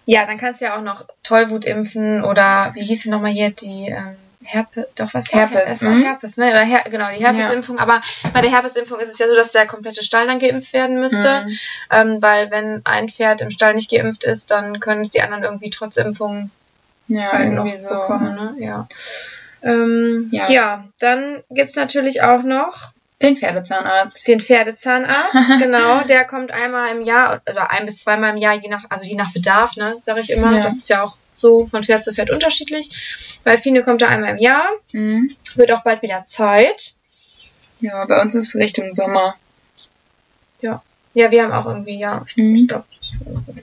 [0.08, 3.52] ja, dann kannst du ja auch noch Tollwut impfen oder wie hieß sie nochmal hier,
[3.52, 5.82] die ähm, Herpes, doch was Herpes?
[5.82, 6.50] Herpes, Herpes ne?
[6.50, 7.76] Oder Her genau, die Herpesimpfung.
[7.76, 7.84] Ja.
[7.84, 11.02] Aber bei der Herpesimpfung ist es ja so, dass der komplette Stall dann geimpft werden
[11.02, 11.42] müsste.
[11.42, 11.58] Mhm.
[11.92, 15.44] Ähm, weil wenn ein Pferd im Stall nicht geimpft ist, dann können es die anderen
[15.44, 16.52] irgendwie trotz Impfung
[17.10, 17.90] ja, halt noch so.
[17.90, 18.36] bekommen.
[18.36, 18.66] Ne?
[18.66, 18.88] Ja.
[19.62, 20.50] Ähm, ja.
[20.50, 24.28] ja, dann gibt's natürlich auch noch den Pferdezahnarzt.
[24.28, 26.02] Den Pferdezahnarzt, genau.
[26.02, 29.16] Der kommt einmal im Jahr oder ein bis zweimal im Jahr, je nach, also je
[29.16, 30.56] nach Bedarf, ne, sage ich immer.
[30.56, 30.64] Ja.
[30.64, 33.40] Das ist ja auch so von Pferd zu Pferd unterschiedlich.
[33.44, 34.68] Bei Fine kommt er einmal im Jahr.
[34.92, 35.30] Mhm.
[35.56, 36.94] Wird auch bald wieder Zeit.
[37.80, 39.36] Ja, bei uns ist es Richtung Sommer.
[40.62, 40.82] Ja.
[41.14, 42.56] Ja, wir haben auch irgendwie, ja, ich, mhm.
[42.56, 42.86] ich glaube,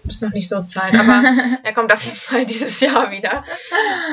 [0.08, 1.22] ist noch nicht so Zeit, aber
[1.62, 3.44] er kommt auf jeden Fall dieses Jahr wieder.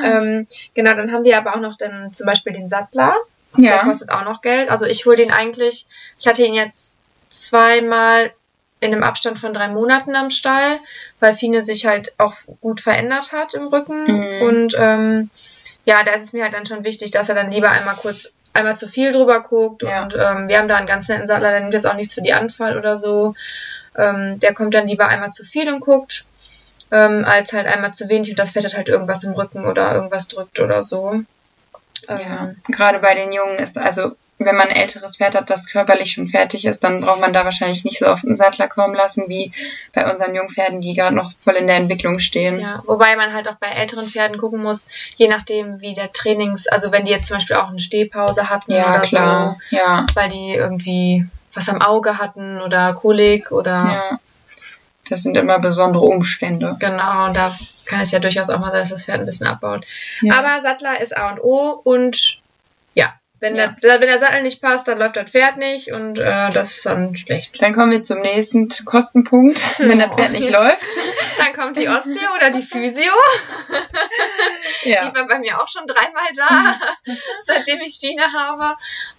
[0.04, 3.16] ähm, genau, dann haben wir aber auch noch dann zum Beispiel den Sattler.
[3.56, 3.72] Ja.
[3.72, 4.70] Der kostet auch noch Geld.
[4.70, 5.86] Also ich hole den eigentlich,
[6.18, 6.94] ich hatte ihn jetzt
[7.28, 8.32] zweimal
[8.80, 10.78] in einem Abstand von drei Monaten am Stall,
[11.20, 14.04] weil Fine sich halt auch gut verändert hat im Rücken.
[14.04, 14.42] Mhm.
[14.42, 15.30] Und ähm,
[15.84, 18.32] ja, da ist es mir halt dann schon wichtig, dass er dann lieber einmal kurz
[18.52, 19.82] einmal zu viel drüber guckt.
[19.82, 20.02] Ja.
[20.02, 22.22] Und ähm, wir haben da einen ganz netten Sattler, der nimmt jetzt auch nichts für
[22.22, 23.34] die Anfall oder so.
[23.96, 26.24] Ähm, der kommt dann lieber einmal zu viel und guckt,
[26.90, 30.28] ähm, als halt einmal zu wenig und das hat halt irgendwas im Rücken oder irgendwas
[30.28, 31.22] drückt oder so.
[32.08, 34.12] Ja, ähm, gerade bei den Jungen ist, also
[34.44, 37.44] wenn man ein älteres Pferd hat, das körperlich schon fertig ist, dann braucht man da
[37.44, 39.52] wahrscheinlich nicht so oft einen Sattler kommen lassen, wie
[39.92, 42.60] bei unseren Jungpferden, die gerade noch voll in der Entwicklung stehen.
[42.60, 46.66] Ja, wobei man halt auch bei älteren Pferden gucken muss, je nachdem, wie der Trainings,
[46.66, 49.56] also wenn die jetzt zum Beispiel auch eine Stehpause hatten ja, oder klar.
[49.70, 50.06] so, ja.
[50.14, 53.70] weil die irgendwie was am Auge hatten oder Kolik oder.
[54.10, 54.18] Ja.
[55.12, 56.74] Das sind immer besondere Umstände.
[56.80, 59.46] Genau, und da kann es ja durchaus auch mal sein, dass das Pferd ein bisschen
[59.46, 59.84] abbaut.
[60.22, 60.38] Ja.
[60.38, 62.40] Aber Sattler ist A und O und
[62.94, 63.76] ja, wenn, ja.
[63.82, 66.86] Der, wenn der Sattel nicht passt, dann läuft das Pferd nicht und äh, das ist
[66.86, 67.60] dann schlecht.
[67.60, 70.82] Dann kommen wir zum nächsten Kostenpunkt, wenn das Pferd nicht läuft.
[71.36, 73.12] Dann kommt die Osteo oder die Physio.
[74.84, 75.08] Ja.
[75.08, 76.76] Die war bei mir auch schon dreimal da,
[77.44, 78.76] seitdem ich Fine habe.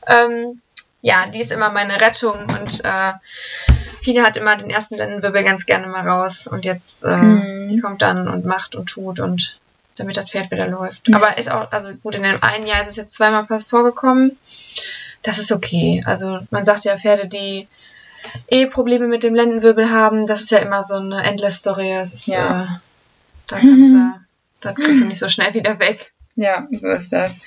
[0.08, 0.62] Ähm,
[1.02, 3.14] ja, die ist immer meine Rettung und äh,
[4.04, 7.82] Fine hat immer den ersten Lendenwirbel ganz gerne mal raus und jetzt äh, mhm.
[7.82, 9.58] kommt dann und macht und tut und
[9.96, 11.08] damit das Pferd wieder läuft.
[11.08, 11.16] Mhm.
[11.16, 14.38] Aber ist auch, also gut, in dem einen Jahr ist es jetzt zweimal vorgekommen.
[15.22, 16.04] Das ist okay.
[16.06, 17.68] Also man sagt ja, Pferde, die
[18.50, 21.94] eh Probleme mit dem Lendenwirbel haben, das ist ja immer so eine Endless Story.
[21.94, 22.64] Das, ja.
[22.64, 22.68] Äh,
[23.48, 24.14] da kannst du,
[24.62, 26.12] da kriegst du nicht so schnell wieder weg.
[26.36, 27.40] Ja, so ist das.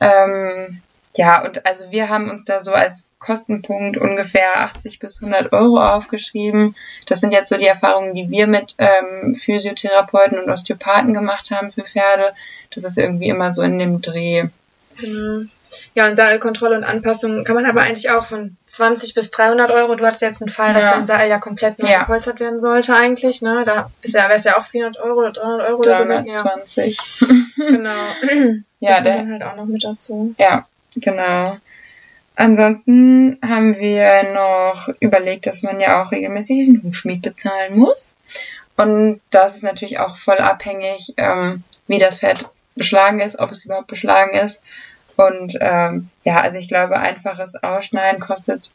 [0.00, 0.80] Ähm,
[1.16, 5.80] ja, und also wir haben uns da so als Kostenpunkt ungefähr 80 bis 100 Euro
[5.80, 6.74] aufgeschrieben.
[7.06, 11.70] Das sind jetzt so die Erfahrungen, die wir mit ähm, Physiotherapeuten und Osteopathen gemacht haben
[11.70, 12.32] für Pferde.
[12.74, 14.48] Das ist irgendwie immer so in dem Dreh.
[15.00, 15.44] Genau.
[15.94, 19.94] Ja, und Saalkontrolle und Anpassung kann man aber eigentlich auch von 20 bis 300 Euro.
[19.96, 20.92] Du hattest jetzt einen Fall, dass ja.
[20.92, 22.00] dein Saal ja komplett neu ja.
[22.00, 23.42] gepolstert werden sollte eigentlich.
[23.42, 23.62] Ne?
[23.64, 26.98] Da ja, wäre es ja auch 400 Euro oder 300 Euro 320.
[27.00, 27.26] oder so.
[27.26, 27.70] Ja.
[27.70, 27.90] genau.
[28.80, 30.34] ja, das der, halt auch noch mit dazu.
[30.38, 30.66] Ja,
[30.96, 31.56] Genau.
[32.36, 38.14] Ansonsten haben wir noch überlegt, dass man ja auch regelmäßig den Hufschmied bezahlen muss.
[38.76, 43.64] Und das ist natürlich auch voll abhängig, ähm, wie das Pferd beschlagen ist, ob es
[43.64, 44.62] überhaupt beschlagen ist.
[45.16, 48.72] Und ähm, ja, also ich glaube, einfaches Ausschneiden kostet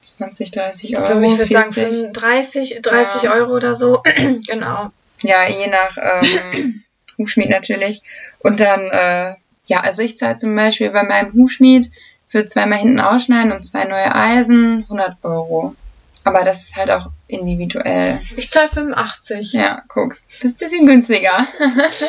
[0.00, 1.22] 20, 30 Euro.
[1.22, 3.32] Ich würde sagen 30, 30 ja.
[3.32, 4.02] Euro oder so.
[4.46, 4.90] genau.
[5.22, 6.84] Ja, je nach ähm,
[7.18, 8.02] Hufschmied natürlich.
[8.38, 9.34] Und dann äh,
[9.66, 11.90] ja, also ich zahle zum Beispiel bei meinem Hufschmied
[12.26, 15.74] für zweimal hinten ausschneiden und zwei neue Eisen 100 Euro.
[16.26, 18.18] Aber das ist halt auch individuell.
[18.36, 19.52] Ich zahle 85.
[19.52, 20.16] Ja, guck.
[20.26, 21.46] Das ist ein bisschen günstiger.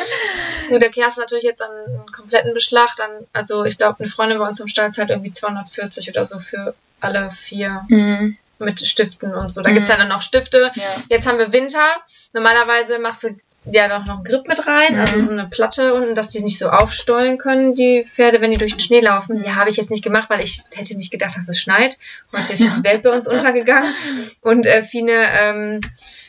[0.70, 2.96] Nur der hast natürlich jetzt einen, kompletten Beschlag.
[2.96, 6.40] Dann, also ich glaube, eine Freundin bei uns im Stall zahlt irgendwie 240 oder so
[6.40, 7.86] für alle vier.
[7.86, 8.36] Mhm.
[8.58, 9.62] Mit Stiften und so.
[9.62, 9.74] Da mhm.
[9.74, 10.72] gibt's ja dann noch Stifte.
[10.74, 10.82] Ja.
[11.08, 11.86] Jetzt haben wir Winter.
[12.32, 13.36] Normalerweise machst du
[13.72, 15.00] ja noch einen Grip mit rein, mhm.
[15.00, 18.58] also so eine Platte unten, dass die nicht so aufstollen können, die Pferde, wenn die
[18.58, 19.42] durch den Schnee laufen.
[19.44, 21.98] Ja, habe ich jetzt nicht gemacht, weil ich hätte nicht gedacht, dass es schneit.
[22.32, 23.92] Heute ist ja die Welt bei uns untergegangen.
[24.40, 25.80] Und äh, Fine, ähm,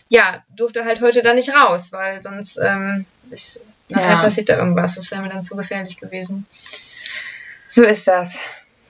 [0.10, 4.22] ja, durfte halt heute da nicht raus, weil sonst ähm, ist, nachher ja.
[4.22, 4.96] passiert da irgendwas.
[4.96, 6.46] Das wäre mir dann zu gefährlich gewesen.
[7.68, 8.40] So ist das.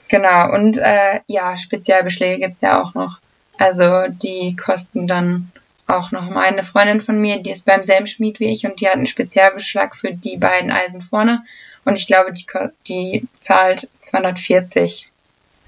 [0.07, 0.53] Genau.
[0.53, 3.19] Und äh, ja, Spezialbeschläge gibt's ja auch noch.
[3.57, 5.51] Also die kosten dann
[5.89, 8.79] auch noch mal eine Freundin von mir, die ist beim selben Schmied wie ich und
[8.79, 11.43] die hat einen Spezialbeschlag für die beiden Eisen vorne.
[11.85, 12.45] Und ich glaube, die,
[12.87, 15.09] die zahlt 240.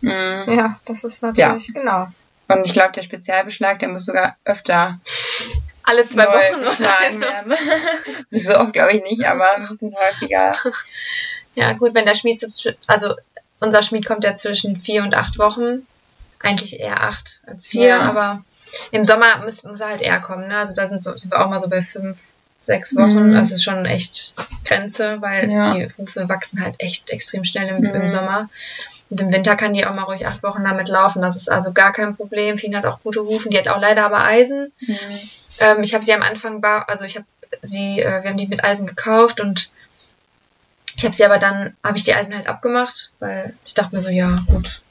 [0.01, 0.11] Mhm.
[0.47, 1.73] Ja, das ist natürlich, ja.
[1.73, 2.07] genau.
[2.47, 4.99] Und ich glaube, der Spezialbeschlag, der muss sogar öfter
[5.83, 7.53] alle zwei Wochen beschlagen werden.
[8.31, 10.53] so oft glaube ich nicht, aber ein bisschen häufiger.
[11.55, 13.15] Ja, gut, wenn der Schmied, so, also
[13.59, 15.85] unser Schmied kommt ja zwischen vier und acht Wochen.
[16.39, 18.01] Eigentlich eher acht als vier, Ja.
[18.01, 18.43] aber
[18.91, 20.47] im Sommer muss, muss er halt eher kommen.
[20.47, 20.57] Ne?
[20.57, 22.17] Also da sind, so, sind wir auch mal so bei fünf,
[22.61, 23.29] sechs Wochen.
[23.29, 23.33] Mhm.
[23.33, 24.33] Das ist schon echt
[24.65, 25.73] Grenze, weil Ja.
[25.73, 28.01] die Hufe wachsen halt echt extrem schnell im, Mhm.
[28.01, 28.49] im Sommer.
[29.09, 31.21] Und im Winter kann die auch mal ruhig acht Wochen damit laufen.
[31.21, 32.57] Das ist also gar kein Problem.
[32.57, 33.51] Fien hat auch gute Hufen.
[33.51, 34.71] Die hat auch leider aber Eisen.
[35.59, 37.25] Ähm, ich habe sie am Anfang, also ich habe
[37.61, 39.69] sie, äh, wir haben die mit Eisen gekauft und
[40.95, 44.01] ich habe sie aber dann, habe ich die Eisen halt abgemacht, weil ich dachte mir
[44.01, 44.81] so, ja gut,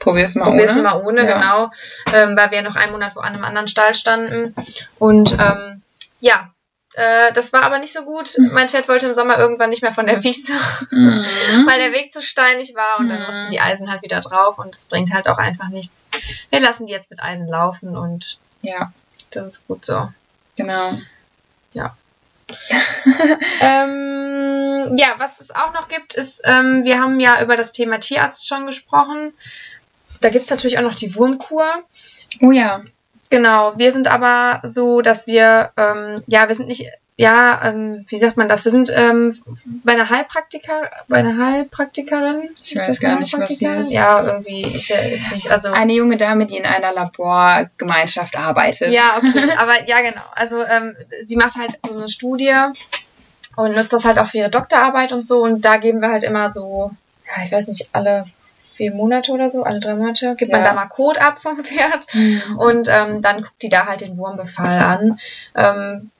[0.00, 0.82] Probier's mal probier's ohne.
[0.82, 1.34] mal ohne, Ja.
[1.34, 1.70] genau,
[2.12, 4.54] ähm, weil wir noch einen Monat wo an einem anderen Stall standen
[4.98, 5.82] und ähm,
[6.20, 6.50] ja,
[6.94, 8.34] äh, das war aber nicht so gut.
[8.52, 10.52] Mein Pferd wollte im Sommer irgendwann nicht mehr von der Wiese,
[10.90, 11.24] Mhm.
[11.68, 13.26] weil der Weg zu steinig war und dann Mhm.
[13.26, 16.08] mussten die Eisen halt wieder drauf und es bringt halt auch einfach nichts.
[16.50, 18.92] Wir lassen die jetzt mit Eisen laufen und Ja,
[19.32, 20.08] das ist gut so.
[20.56, 20.98] genau.
[23.60, 27.98] Ähm, ja, was es auch noch gibt, ist, ähm, wir haben ja über das Thema
[28.00, 29.32] Tierarzt schon gesprochen.
[30.20, 31.66] Da gibt es natürlich auch noch die Wurmkur.
[32.40, 32.82] Oh ja.
[33.30, 38.16] Genau, wir sind aber so, dass wir, ähm, ja, wir sind nicht, ja, ähm, wie
[38.16, 38.64] sagt man das?
[38.64, 39.36] Wir sind ähm,
[39.84, 42.48] bei einer Heilpraktiker, bei einer Heilpraktikerin.
[42.64, 43.92] Ich weiß das gar nicht, was sie ist.
[43.92, 45.70] Ja, irgendwie ist ist nicht, also.
[45.70, 48.94] Eine junge Dame, die in einer Laborgemeinschaft arbeitet.
[48.94, 50.22] Ja, okay, aber ja, genau.
[50.34, 52.54] Also ähm, sie macht halt so eine Studie
[53.56, 55.42] und nutzt das halt auch für ihre Doktorarbeit und so.
[55.42, 56.90] Und da geben wir halt immer so,
[57.26, 58.24] ja, ich weiß nicht, alle
[58.80, 60.68] vier Monate oder so, alle drei Monate, gibt man Ja.
[60.68, 62.06] da mal Code ab vom Pferd.
[62.14, 62.56] Mhm.
[62.56, 65.18] Und ähm, dann guckt die da halt den Wurmbefall an.
[65.54, 66.10] Ähm,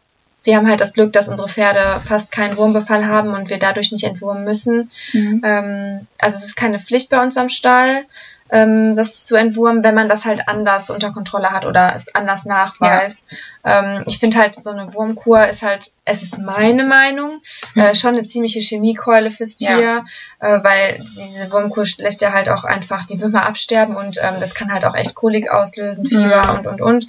[0.45, 3.93] wir haben halt das Glück, dass unsere Pferde fast keinen Wurmbefall haben und wir dadurch
[3.93, 4.91] nicht entwurmen müssen.
[5.15, 5.43] Mhm.
[5.43, 8.05] Ähm, also es ist keine Pflicht bei uns am Stall,
[8.51, 12.45] ähm, das zu entwurmen, wenn man das halt anders unter Kontrolle hat oder es anders
[12.45, 13.25] nachweist.
[13.65, 17.41] Ähm, ich finde halt, so eine Wurmkur ist halt, es ist meine Meinung,
[17.75, 20.05] äh, schon eine ziemliche Chemiekeule fürs Tier,
[20.41, 24.55] äh, weil diese Wurmkur lässt ja halt auch einfach die Würmer absterben und ähm, das
[24.55, 26.59] kann halt auch echt Kolik auslösen, Fieber Mhm.
[26.59, 27.07] und, und, und.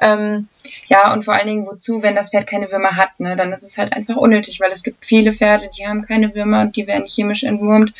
[0.00, 0.48] Ähm,
[0.88, 3.36] Ja, und vor allen Dingen, wozu, wenn das Pferd keine Würmer hat, ne?
[3.36, 6.62] Dann ist es halt einfach unnötig, weil es gibt viele Pferde, die haben keine Würmer
[6.62, 7.92] und die werden chemisch entwurmt.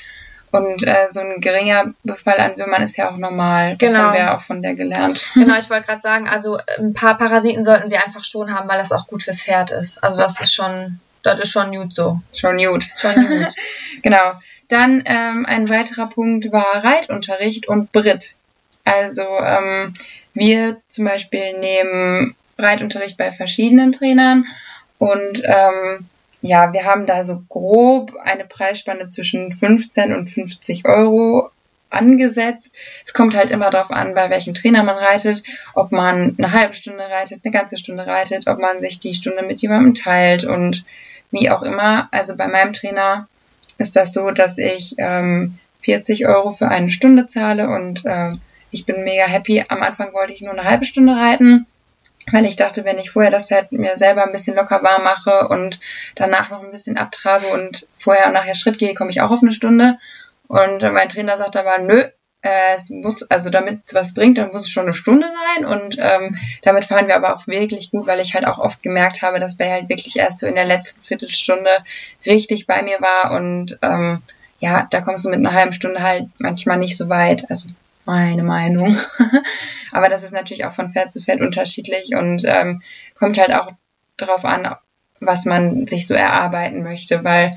[0.50, 3.76] Und äh, so ein geringer Befall an Würmern ist ja auch normal.
[3.76, 4.04] Das Genau.
[4.04, 5.26] haben wir ja auch von der gelernt.
[5.34, 8.78] genau, ich wollte gerade sagen, also ein paar Parasiten sollten sie einfach schon haben, weil
[8.78, 10.02] das auch gut fürs Pferd ist.
[10.04, 12.20] Also das ist schon, das ist schon gut so.
[12.32, 12.86] Schon gut.
[12.96, 13.54] Schon gut.
[14.02, 14.32] Genau.
[14.68, 18.36] Dann ähm, ein weiterer Punkt war Reitunterricht und Brit.
[18.84, 19.94] Also ähm,
[20.34, 24.46] wir zum Beispiel nehmen Reitunterricht bei verschiedenen Trainern
[24.98, 26.06] und ähm,
[26.42, 31.50] ja, wir haben da so grob eine Preisspanne zwischen 15 und 50 Euro
[31.88, 32.74] angesetzt.
[33.04, 35.42] Es kommt halt immer darauf an, bei welchem Trainer man reitet,
[35.74, 39.42] ob man eine halbe Stunde reitet, eine ganze Stunde reitet, ob man sich die Stunde
[39.42, 40.84] mit jemandem teilt und
[41.30, 42.08] wie auch immer.
[42.10, 43.28] Also bei meinem Trainer
[43.78, 48.86] ist das so, dass ich ähm, 40 Euro für eine Stunde zahle und ähm, ich
[48.86, 49.64] bin mega happy.
[49.68, 51.66] Am Anfang wollte ich nur eine halbe Stunde reiten,
[52.32, 55.48] weil ich dachte, wenn ich vorher das Pferd mir selber ein bisschen locker warm mache
[55.48, 55.78] und
[56.14, 59.42] danach noch ein bisschen abtrabe und vorher und nachher Schritt gehe, komme ich auch auf
[59.42, 59.98] eine Stunde.
[60.48, 62.04] Und mein Trainer sagt aber, nö,
[62.44, 65.64] äh, es muss, also damit es was bringt, dann muss es schon eine Stunde sein.
[65.64, 69.22] Und ähm, damit fahren wir aber auch wirklich gut, weil ich halt auch oft gemerkt
[69.22, 71.70] habe, dass Bär halt wirklich erst so in der letzten Viertelstunde
[72.26, 73.32] richtig bei mir war.
[73.32, 74.22] Und ähm,
[74.60, 77.50] ja, da kommst du mit einer halben Stunde halt manchmal nicht so weit.
[77.50, 77.70] Also
[78.04, 78.94] meine Meinung.
[79.92, 82.82] aber das ist natürlich auch von Pferd zu Pferd unterschiedlich und ähm,
[83.18, 83.70] kommt halt auch
[84.18, 84.76] drauf an,
[85.20, 87.50] was man sich so erarbeiten möchte, weil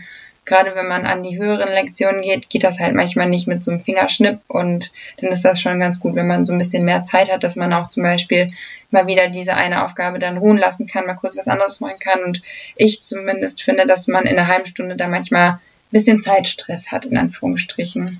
[0.47, 3.69] gerade wenn man an die höheren Lektionen geht, geht das halt manchmal nicht mit so
[3.69, 7.03] einem Fingerschnipp und dann ist das schon ganz gut, wenn man so ein bisschen mehr
[7.03, 8.51] Zeit hat, dass man auch zum Beispiel
[8.89, 12.23] mal wieder diese eine Aufgabe dann ruhen lassen kann, mal kurz was anderes machen kann
[12.25, 12.41] und
[12.75, 15.59] ich zumindest finde, dass man in einer halben Stunde da manchmal ein
[15.91, 18.19] bisschen Zeitstress hat, in Anführungsstrichen.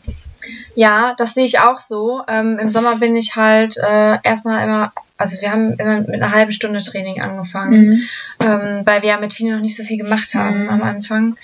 [0.75, 2.21] Ja, das sehe ich auch so.
[2.27, 6.31] Ähm, Im Sommer bin ich halt äh, erstmal immer, also wir haben immer mit einer
[6.31, 8.07] halben Stunde Training angefangen,
[8.39, 10.69] ähm, weil wir ja mit vielen noch nicht so viel gemacht haben Mhm.
[10.69, 11.37] am Anfang.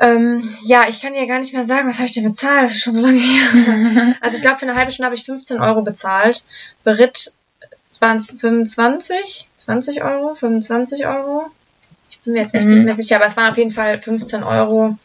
[0.00, 2.64] Ähm, ja, ich kann dir gar nicht mehr sagen, was habe ich denn bezahlt?
[2.64, 4.14] Das ist schon so lange her.
[4.20, 6.44] also ich glaube, für eine halbe Stunde habe ich 15 Euro bezahlt.
[6.84, 7.32] Beritt
[8.00, 11.46] waren es 25, 20 Euro, 25 Euro.
[12.10, 12.74] Ich bin mir jetzt echt Mhm.
[12.74, 14.96] nicht mehr sicher, aber es waren auf jeden Fall 15 Euro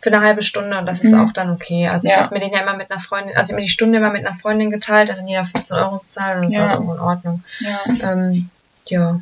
[0.00, 1.20] für eine halbe Stunde und das ist Mhm.
[1.20, 1.88] auch dann okay.
[1.88, 2.20] Also ich Ja.
[2.22, 4.10] habe mir den ja immer mit einer Freundin, also ich habe mir die Stunde immer
[4.10, 6.64] mit einer Freundin geteilt, hat dann jeder 15 Euro bezahlt und das Ja.
[6.64, 7.44] war irgendwo in Ordnung.
[7.58, 7.80] Ja.
[8.00, 8.48] Ähm,
[8.86, 9.20] ja.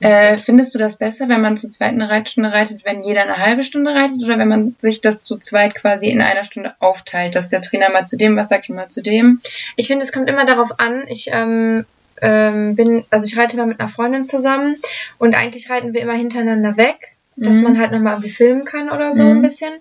[0.00, 3.36] Äh, findest du das besser, wenn man zu zweit eine Reitstunde reitet, wenn jeder eine
[3.36, 7.34] halbe Stunde reitet oder wenn man sich das zu zweit quasi in einer Stunde aufteilt,
[7.34, 9.40] dass der Trainer mal zu dem was sagt und mal zu dem?
[9.76, 11.04] Ich finde, es kommt immer darauf an.
[11.06, 11.84] Ich ähm,
[12.22, 14.76] ähm, bin, also ich reite immer mit einer Freundin zusammen
[15.18, 16.96] und eigentlich reiten wir immer hintereinander weg,
[17.36, 17.62] dass Mhm.
[17.64, 19.30] man halt nochmal irgendwie filmen kann oder so Mhm.
[19.30, 19.72] ein bisschen.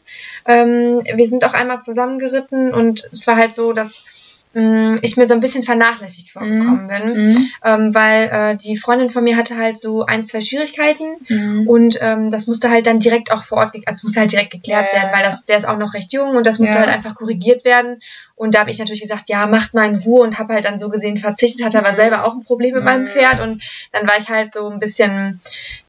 [0.45, 4.03] Ähm, wir sind auch einmal zusammengeritten und es war halt so, dass
[4.51, 7.49] ich mir so ein bisschen vernachlässigt vorgekommen bin, Mhm.
[7.63, 11.67] ähm, weil äh, die Freundin von mir hatte halt so ein, zwei Schwierigkeiten Mhm.
[11.67, 14.87] und ähm, das musste halt dann direkt auch vor Ort, also musste halt direkt geklärt
[14.91, 16.81] Ja, werden, weil das, der ist auch noch recht jung und das musste Ja.
[16.85, 17.99] halt einfach korrigiert werden.
[18.35, 20.79] Und da habe ich natürlich gesagt, ja, macht mal in Ruhe und habe halt dann
[20.79, 21.95] so gesehen verzichtet, hatte aber Mhm.
[21.97, 23.07] selber auch ein Problem mit meinem Mhm.
[23.07, 25.41] Pferd und dann war ich halt so ein bisschen,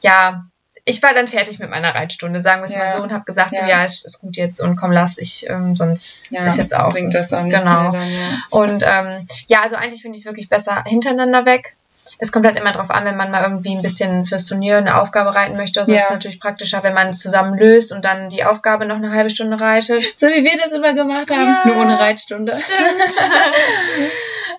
[0.03, 0.44] ja,
[0.85, 2.93] ich war dann fertig mit meiner Reitstunde, sagen wir es mal Ja.
[2.97, 3.66] so, und habe gesagt, Ja.
[3.66, 6.93] ja, ist, ist gut jetzt und komm, lass ich, ähm, sonst Ja, ist jetzt auch.
[6.93, 7.93] bringt sonst- das auch genau.
[7.93, 8.38] dann, ja.
[8.51, 11.77] Und ähm, ja, also eigentlich finde ich es wirklich besser hintereinander weg.
[12.22, 15.00] Es kommt halt immer drauf an, wenn man mal irgendwie ein bisschen fürs Turnier eine
[15.00, 15.80] Aufgabe reiten möchte.
[15.80, 15.98] Also Ja.
[15.98, 19.11] ist es natürlich praktischer, wenn man es zusammen löst und dann die Aufgabe noch eine
[19.12, 20.18] halbe Stunde reitet.
[20.18, 21.62] So wie wir das immer gemacht haben, Ja.
[21.64, 22.52] nur ohne Reitstunde.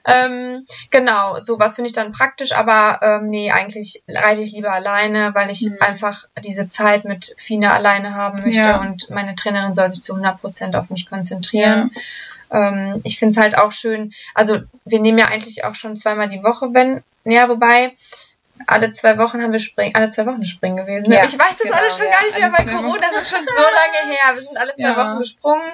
[0.08, 5.32] ähm, genau, sowas finde ich dann praktisch, aber ähm, nee, eigentlich reite ich lieber alleine,
[5.36, 5.78] weil ich Mhm.
[5.80, 8.80] einfach diese Zeit mit Fine alleine haben möchte Ja.
[8.80, 11.92] und meine Trainerin soll sich zu 100% auf mich konzentrieren.
[12.52, 16.28] Ähm, ich finde es halt auch schön, also wir nehmen ja eigentlich auch schon zweimal
[16.28, 17.96] die Woche, wenn, ja, wobei
[18.68, 21.10] alle zwei Wochen haben wir Springen, alle zwei Wochen Springen gewesen.
[21.10, 21.16] ne?
[21.16, 23.02] Ja, ich weiß das genau, alles schon ja, gar nicht mehr zwei Corona, Wochen.
[23.02, 24.36] das ist schon so lange her.
[24.36, 24.98] Wir sind alle zwei Ja.
[24.98, 25.72] Wochen gesprungen.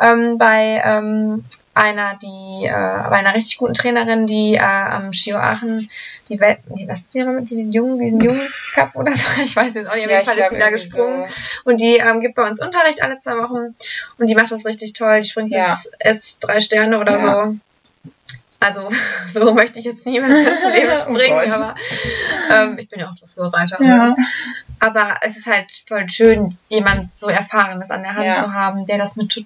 [0.00, 5.36] Ähm, bei ähm, einer, die, äh, bei einer richtig guten Trainerin, die äh, am Schio
[5.38, 5.88] Aachen,
[6.28, 8.40] die Welt, die, was ist die nochmal mit diesen Jungen, diesen Jungen
[8.74, 9.26] Cup oder so?
[9.42, 10.04] Ich weiß jetzt auch nicht.
[10.06, 11.26] Auf jeden Fall ist sie da gesprungen.
[11.64, 13.74] Und die ähm, gibt bei uns Unterricht alle zwei Wochen
[14.18, 15.20] und die macht das richtig toll.
[15.20, 15.68] Die springt Ja.
[15.70, 17.18] bis S drei Sterne oder Ja.
[17.44, 17.56] so.
[18.62, 18.88] Also,
[19.32, 21.54] so möchte ich jetzt niemals ins Leben Oh springen, Gott.
[21.54, 21.74] aber
[22.50, 23.82] ähm, ich bin ja auch Dressurreiter.
[23.82, 24.14] Ja.
[24.80, 28.32] Aber es ist halt voll schön, jemand so Erfahrenes an der Hand Ja.
[28.32, 29.44] zu haben, der das mit,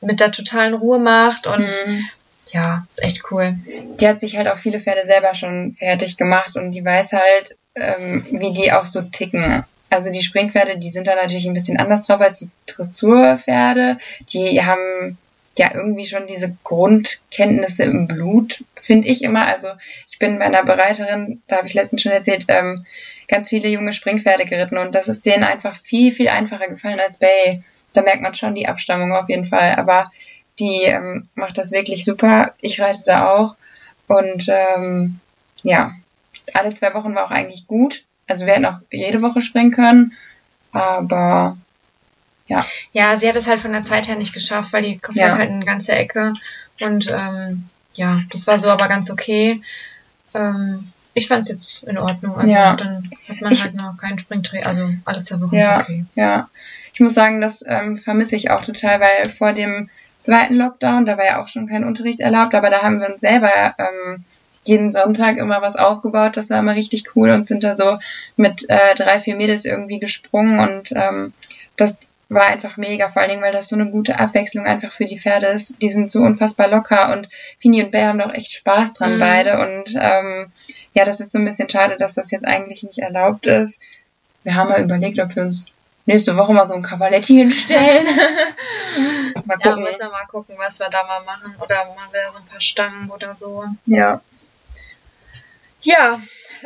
[0.00, 2.04] mit der totalen Ruhe macht und Mhm.
[2.52, 3.56] ja, ist echt cool.
[4.00, 7.56] die hat sich halt auch viele Pferde selber schon fertig gemacht und die weiß halt,
[7.74, 9.64] ähm, wie die auch so ticken.
[9.90, 13.98] Also die Springpferde, die sind da natürlich ein bisschen anders drauf als die Dressurpferde.
[14.32, 15.18] Die haben
[15.58, 19.46] ja irgendwie schon diese Grundkenntnisse im Blut, finde ich immer.
[19.46, 19.68] Also
[20.10, 22.84] ich bin bei einer Bereiterin, da habe ich letztens schon erzählt, ähm,
[23.28, 27.18] ganz viele junge Springpferde geritten und das ist denen einfach viel, viel einfacher gefallen als
[27.18, 27.62] Bay.
[27.92, 29.76] Da merkt man schon die Abstammung auf jeden Fall.
[29.76, 30.10] Aber
[30.58, 32.54] die ähm, macht das wirklich super.
[32.60, 33.56] Ich reite da auch.
[34.06, 35.20] Und ähm,
[35.62, 35.92] ja,
[36.54, 38.04] alle zwei Wochen war auch eigentlich gut.
[38.26, 40.12] Also wir hätten auch jede Woche springen können.
[40.72, 41.56] Aber
[42.92, 45.38] Ja, sie hat es halt von der Zeit her nicht geschafft, weil die fährt Ja.
[45.38, 46.32] halt eine ganze Ecke.
[46.80, 49.62] Und ähm, ja, das war so aber ganz okay.
[50.34, 52.36] Ähm, ich fand es jetzt in Ordnung.
[52.36, 52.76] Also Ja.
[52.76, 54.66] dann hat man Ich- halt noch keinen Springtraining.
[54.66, 55.78] Also alle zwei Wochen Ja.
[55.78, 56.04] ist okay.
[56.14, 56.48] ja,
[56.92, 61.16] ich muss sagen, das ähm, vermisse ich auch total, weil vor dem zweiten Lockdown, da
[61.16, 64.24] war ja auch schon kein Unterricht erlaubt, aber da haben wir uns selber ähm,
[64.64, 66.36] jeden Sonntag immer was aufgebaut.
[66.36, 67.98] Das war immer richtig cool und sind da so
[68.36, 71.32] mit äh, drei, vier Mädels irgendwie gesprungen und ähm,
[71.76, 75.04] das war einfach mega, vor allen Dingen, weil das so eine gute Abwechslung einfach für
[75.04, 75.74] die Pferde ist.
[75.82, 79.18] Die sind so unfassbar locker und Fini und Bär haben doch echt Spaß dran Mhm.
[79.20, 80.52] beide und ähm,
[80.94, 83.82] ja, das ist so ein bisschen schade, dass das jetzt eigentlich nicht erlaubt ist.
[84.44, 85.66] Wir haben mal überlegt, ob wir uns
[86.06, 88.06] nächste Woche mal so ein Cavaletti hinstellen.
[89.44, 89.84] mal Ja, gucken.
[89.84, 91.54] müssen wir mal gucken, was wir da mal machen.
[91.60, 93.64] Oder mal wieder so ein paar Stangen oder so.
[93.86, 94.20] Ja.
[95.82, 96.18] Ja,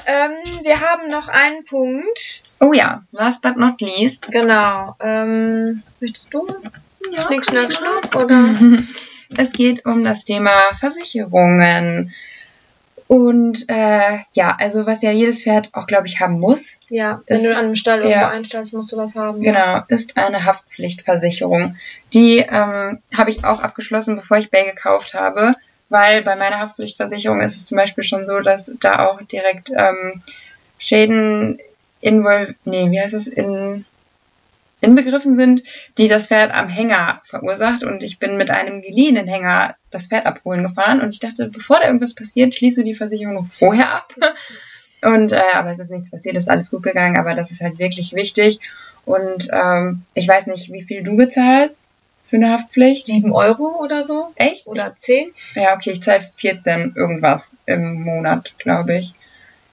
[0.07, 2.44] ähm, wir haben noch einen Punkt.
[2.65, 4.31] Oh ja, last but not least.
[4.33, 4.97] Genau.
[5.01, 6.47] Ähm, möchtest du?
[7.15, 8.45] Ja, Schnick, schnack, schnuck, oder?
[9.37, 12.13] Es geht um das Thema Versicherungen.
[13.07, 17.37] Und äh, ja, also was ja jedes Pferd auch, glaube ich, haben muss, Ja, wenn
[17.37, 18.29] Ist- du an einem Stall irgendwo ja.
[18.31, 19.43] einstellst, musst du was haben.
[19.43, 21.77] genau, ist eine Haftpflichtversicherung.
[22.13, 25.55] Die ähm, habe ich auch abgeschlossen, bevor ich Bay gekauft habe,
[25.91, 30.23] weil bei meiner Haftpflichtversicherung ist es zum Beispiel schon so, dass da auch direkt ähm,
[30.79, 31.59] Schäden
[32.05, 33.85] invol nee, wie heißt es, in
[34.81, 35.63] inbegriffen sind,
[35.97, 37.83] die das Pferd am Hänger verursacht.
[37.83, 41.81] Und ich bin mit einem geliehenen Hänger das Pferd abholen gefahren und ich dachte, bevor
[41.81, 44.15] da irgendwas passiert, schließe die Versicherung noch vorher ab.
[45.03, 47.79] Und äh, aber es ist nichts passiert, ist alles gut gegangen, aber das ist halt
[47.79, 48.59] wirklich wichtig.
[49.05, 51.85] Und ähm, ich weiß nicht, wie viel du bezahlst
[52.25, 53.05] für eine Haftpflicht.
[53.05, 54.33] Sieben Euro oder so?
[54.37, 54.67] Echt?
[54.67, 55.31] Oder zehn?
[55.35, 59.13] Ich, ja, okay, ich zahle 14 irgendwas im Monat, glaube ich.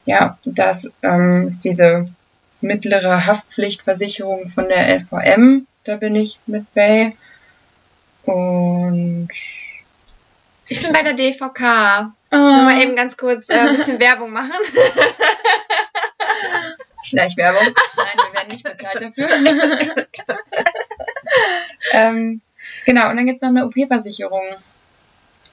[0.06, 2.14] Ja, das ähm, ist diese
[2.62, 5.68] mittlere Haftpflichtversicherung von der LVM.
[5.84, 7.16] Da bin ich mit bei.
[8.24, 9.30] Und
[10.68, 11.62] Ich bin bei der DVK.
[11.62, 12.14] Ah.
[12.32, 14.54] Nur mal eben ganz kurz äh, ein bisschen Werbung machen.
[17.04, 17.76] Schleichwerbung.
[17.98, 19.28] Nein, wir werden nicht bezahlt dafür.
[21.94, 22.42] ähm,
[22.86, 24.44] genau, und dann gibt's noch eine OP-Versicherung.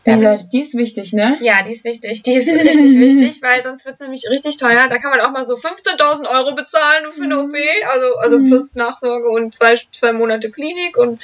[0.05, 1.37] Da Die, ist- wichtig, ne?
[1.41, 2.23] Ja, die ist wichtig.
[2.23, 4.89] Die ist richtig wichtig, weil sonst wird es nämlich richtig teuer.
[4.89, 7.55] Da kann man auch mal so 15.000 Euro bezahlen nur für eine OP.
[7.93, 8.47] Also, also Mhm.
[8.49, 11.21] plus Nachsorge und zwei, zwei Monate Klinik und.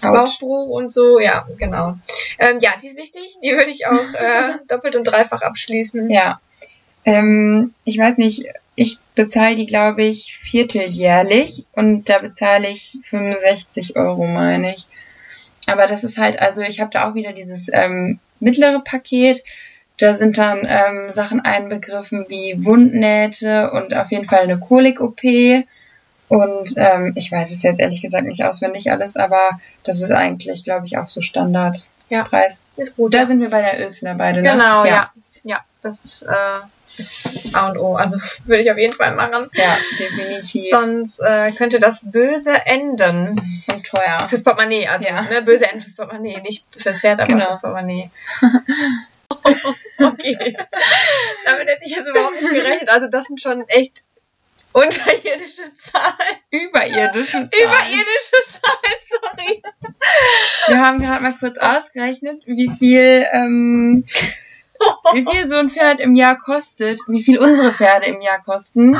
[0.00, 1.20] Bauchbruch und so.
[1.20, 1.94] Ja, genau.
[2.40, 3.36] Ähm, ja, die ist wichtig.
[3.44, 6.10] Die würde ich auch äh, doppelt und dreifach abschließen.
[6.10, 6.40] Ja.
[7.04, 13.94] Ähm, ich weiß nicht, ich bezahle die, glaube ich, vierteljährlich und da bezahle ich 65
[13.96, 14.86] Euro, meine ich.
[15.66, 19.42] Aber das ist halt, also ich habe da auch wieder dieses ähm, mittlere Paket.
[19.98, 25.22] Da sind dann ähm, Sachen einbegriffen wie Wundnähte und auf jeden Fall eine Kolik-OP.
[26.28, 30.64] Und ähm, ich weiß es jetzt ehrlich gesagt nicht auswendig alles, aber das ist eigentlich,
[30.64, 32.64] glaube ich, auch so Standardpreis.
[32.76, 32.82] Ja.
[32.82, 33.14] Ist gut.
[33.14, 33.26] Da ja.
[33.26, 34.50] sind wir bei der Ölsner beide, ne?
[34.50, 35.12] Genau, ja.
[35.44, 35.60] ja.
[35.82, 36.60] das äh,
[36.98, 37.96] ist A und O.
[37.96, 39.48] Also würde ich auf jeden Fall machen.
[39.54, 40.70] Ja, definitiv.
[40.70, 43.30] Sonst äh, könnte das böse enden.
[43.72, 44.26] Und teuer.
[44.28, 45.22] Fürs Portemonnaie, also Ja.
[45.22, 47.46] ne, böse Enden fürs Portemonnaie, nicht fürs Pferd, aber Genau.
[47.46, 48.10] fürs Portemonnaie.
[49.98, 50.56] okay.
[51.44, 52.88] Damit hätte ich jetzt überhaupt nicht gerechnet.
[52.90, 54.04] Also das sind schon echt
[54.72, 56.36] unterirdische Zahlen.
[56.50, 59.62] Überirdische Überirdische Zahlen, sorry.
[60.68, 64.04] Wir haben gerade mal kurz ausgerechnet, wie viel, ähm,
[65.14, 68.96] wie viel so ein Pferd im Jahr kostet, wie viel unsere Pferde im Jahr kosten.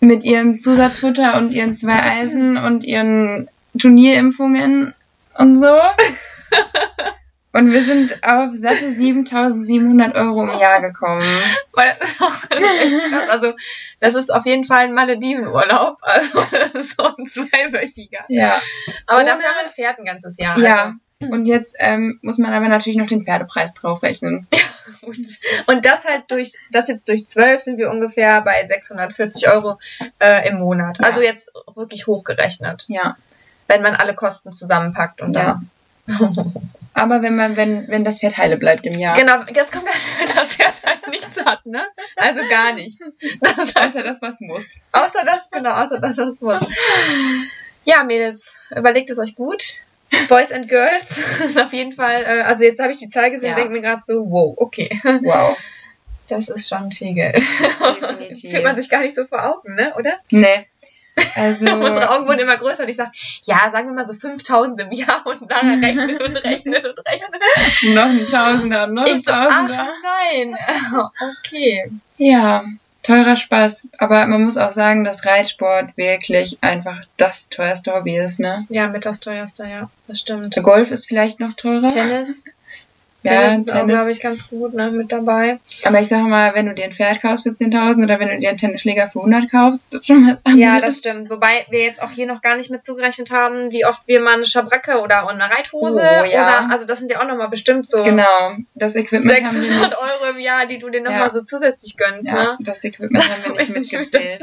[0.00, 3.48] Mit ihrem Zusatzfutter und ihren zwei Eisen und ihren
[3.78, 4.94] Turnierimpfungen
[5.38, 5.78] und so.
[7.52, 11.22] Und wir sind auf satte 7700 Euro im Jahr gekommen.
[11.72, 13.28] Weil das ist auch echt krass.
[13.30, 13.52] Also
[14.00, 15.98] das ist auf jeden Fall ein Maledivenurlaub.
[16.02, 18.24] Also das ist so ein zweiwöchiger.
[18.28, 18.52] Ja.
[19.06, 20.58] Aber Ohne- dafür haben wir ein Pferd ein ganzes Jahr.
[20.58, 20.94] Ja.
[21.32, 24.46] Und jetzt ähm, muss man aber natürlich noch den Pferdepreis draufrechnen.
[24.86, 25.26] Also, und,
[25.66, 29.78] und das halt durch, das jetzt durch 12 sind wir ungefähr bei 640 Euro
[30.20, 30.98] äh, im Monat.
[31.00, 31.06] Ja.
[31.06, 33.16] Also jetzt wirklich hochgerechnet, Ja.
[33.68, 35.60] wenn man alle Kosten zusammenpackt und Ja.
[36.92, 39.16] Aber wenn man, wenn, wenn das Pferd heile bleibt im Jahr.
[39.16, 41.82] Genau, das kommt halt, wenn das Pferd halt nichts hat, ne?
[42.16, 42.98] Also gar nichts.
[43.40, 44.76] Das heißt, Außer das, was muss.
[44.92, 46.62] außer das, genau, außer das, was muss.
[47.84, 49.86] Ja, Mädels, überlegt es euch gut.
[50.28, 53.54] Boys and Girls auf jeden Fall, äh, also jetzt habe ich die Zahl gesehen Ja.
[53.54, 55.58] und denke mir gerade so, wow, okay, Wow.
[56.28, 57.34] das ist schon viel Geld.
[57.36, 58.50] Definitiv.
[58.50, 60.18] Fühlt man sich gar nicht so vor Augen, ne, oder?
[60.30, 60.66] Nee.
[61.36, 63.12] Also, Unsere Augen wurden immer größer und ich sag,
[63.44, 67.94] ja, sagen wir mal so 5000 im Jahr und Lara rechnet und rechnet und rechnet.
[67.94, 69.86] noch ein Tausender, noch ein Ich so, ach Tausender.
[70.02, 70.56] nein,
[71.38, 71.88] okay.
[72.18, 72.64] Ja,
[73.04, 73.90] teurer Spaß.
[73.98, 78.66] Aber man muss auch sagen, dass Reitsport wirklich einfach das teuerste Hobby ist, ne?
[78.70, 80.60] Ja, mit das teuerste, ja, das stimmt.
[80.62, 81.88] Golf ist vielleicht noch teurer.
[81.88, 82.44] Tennis.
[83.24, 85.58] Ja, Tennis ist auch, glaube ich, ganz gut ne, mit dabei.
[85.84, 88.38] Aber ich sage mal, wenn du dir ein Pferd kaufst für 10.000 oder wenn du
[88.38, 90.60] dir einen Tennisschläger für 100 kaufst, das ist schon was anderes.
[90.60, 91.30] Ja, das stimmt.
[91.30, 94.34] Wobei wir jetzt auch hier noch gar nicht mit zugerechnet haben, wie oft wir mal
[94.34, 96.42] eine Schabracke oder eine Reithose Oh, ja.
[96.64, 99.90] oder, also das sind ja auch nochmal bestimmt so Genau, das Equipment haben wir 600
[99.90, 99.98] nicht.
[100.02, 101.30] Euro im Jahr, die du dir nochmal Ja.
[101.30, 102.58] so zusätzlich gönnst, Ja, ne?
[102.60, 104.40] das Equipment Das haben wir nicht ich nicht mit mitgezählt.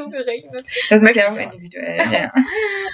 [0.89, 1.37] Das ist ja auch.
[1.37, 2.33] individuell, ja.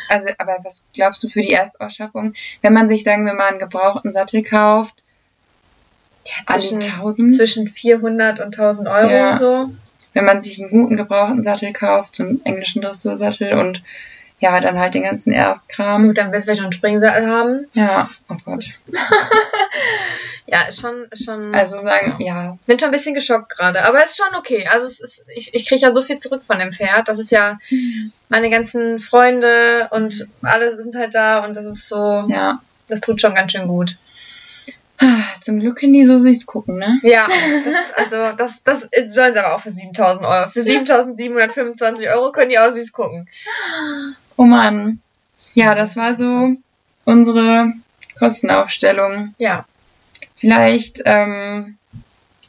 [0.09, 3.59] Also, aber was glaubst du für die Erstausschaffung, wenn man sich, sagen wir mal, einen
[3.59, 4.95] gebrauchten Sattel kauft,
[6.27, 7.35] Ja, zwischen, 1000?
[7.35, 9.33] zwischen 400 und 1000 Euro Ja.
[9.33, 9.69] so.
[10.13, 13.83] Wenn man sich einen guten gebrauchten Sattel kauft, so einen englischen Dressursattel und
[14.39, 16.07] ja, dann halt den ganzen Erstkram.
[16.07, 17.65] Gut, dann wirst du vielleicht noch einen Springsattel haben.
[17.73, 18.65] Ja, oh Gott.
[20.49, 21.53] Ja, ist schon, schon.
[21.53, 24.65] Also sagen, ja, bin schon ein bisschen geschockt gerade, aber es ist schon okay.
[24.71, 27.09] Also es ist, ich, ich kriege ja so viel zurück von dem Pferd.
[27.09, 27.57] Das ist ja
[28.29, 32.61] meine ganzen Freunde und alle sind halt da und das ist so, ja.
[32.87, 33.97] das tut schon ganz schön gut.
[35.41, 36.97] Zum Glück können die so sich's gucken, ne?
[37.03, 40.47] Ja, das ist, also das, das sollen sie aber auch für 7000 Euro.
[40.47, 43.29] Für 7725 Euro können die Aussies gucken.
[44.35, 44.99] Oh Mann.
[45.53, 46.47] Ja, das war so
[47.05, 47.73] unsere
[48.17, 49.35] Kostenaufstellung.
[49.37, 49.65] Ja,
[50.37, 51.77] Vielleicht ähm,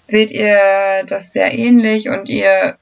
[0.07, 2.77] seht ihr das sehr ähnlich und ihr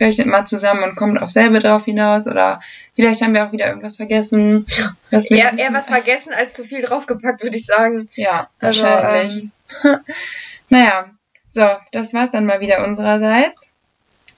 [0.00, 2.60] rechnet mal zusammen und kommt auch selber drauf hinaus oder
[2.94, 4.66] vielleicht haben wir auch wieder irgendwas vergessen.
[5.10, 8.08] Was eher, eher was vergessen als zu viel draufgepackt, würde ich sagen.
[8.14, 9.48] Ja, Also, wahrscheinlich.
[10.68, 11.10] naja,
[11.48, 13.72] so, das war's dann mal wieder unsererseits.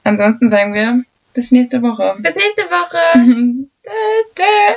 [0.03, 2.17] Ansonsten sagen wir bis nächste Woche.
[2.19, 2.99] Bis nächste Woche.
[3.85, 3.91] Dä,
[4.39, 4.77] dä.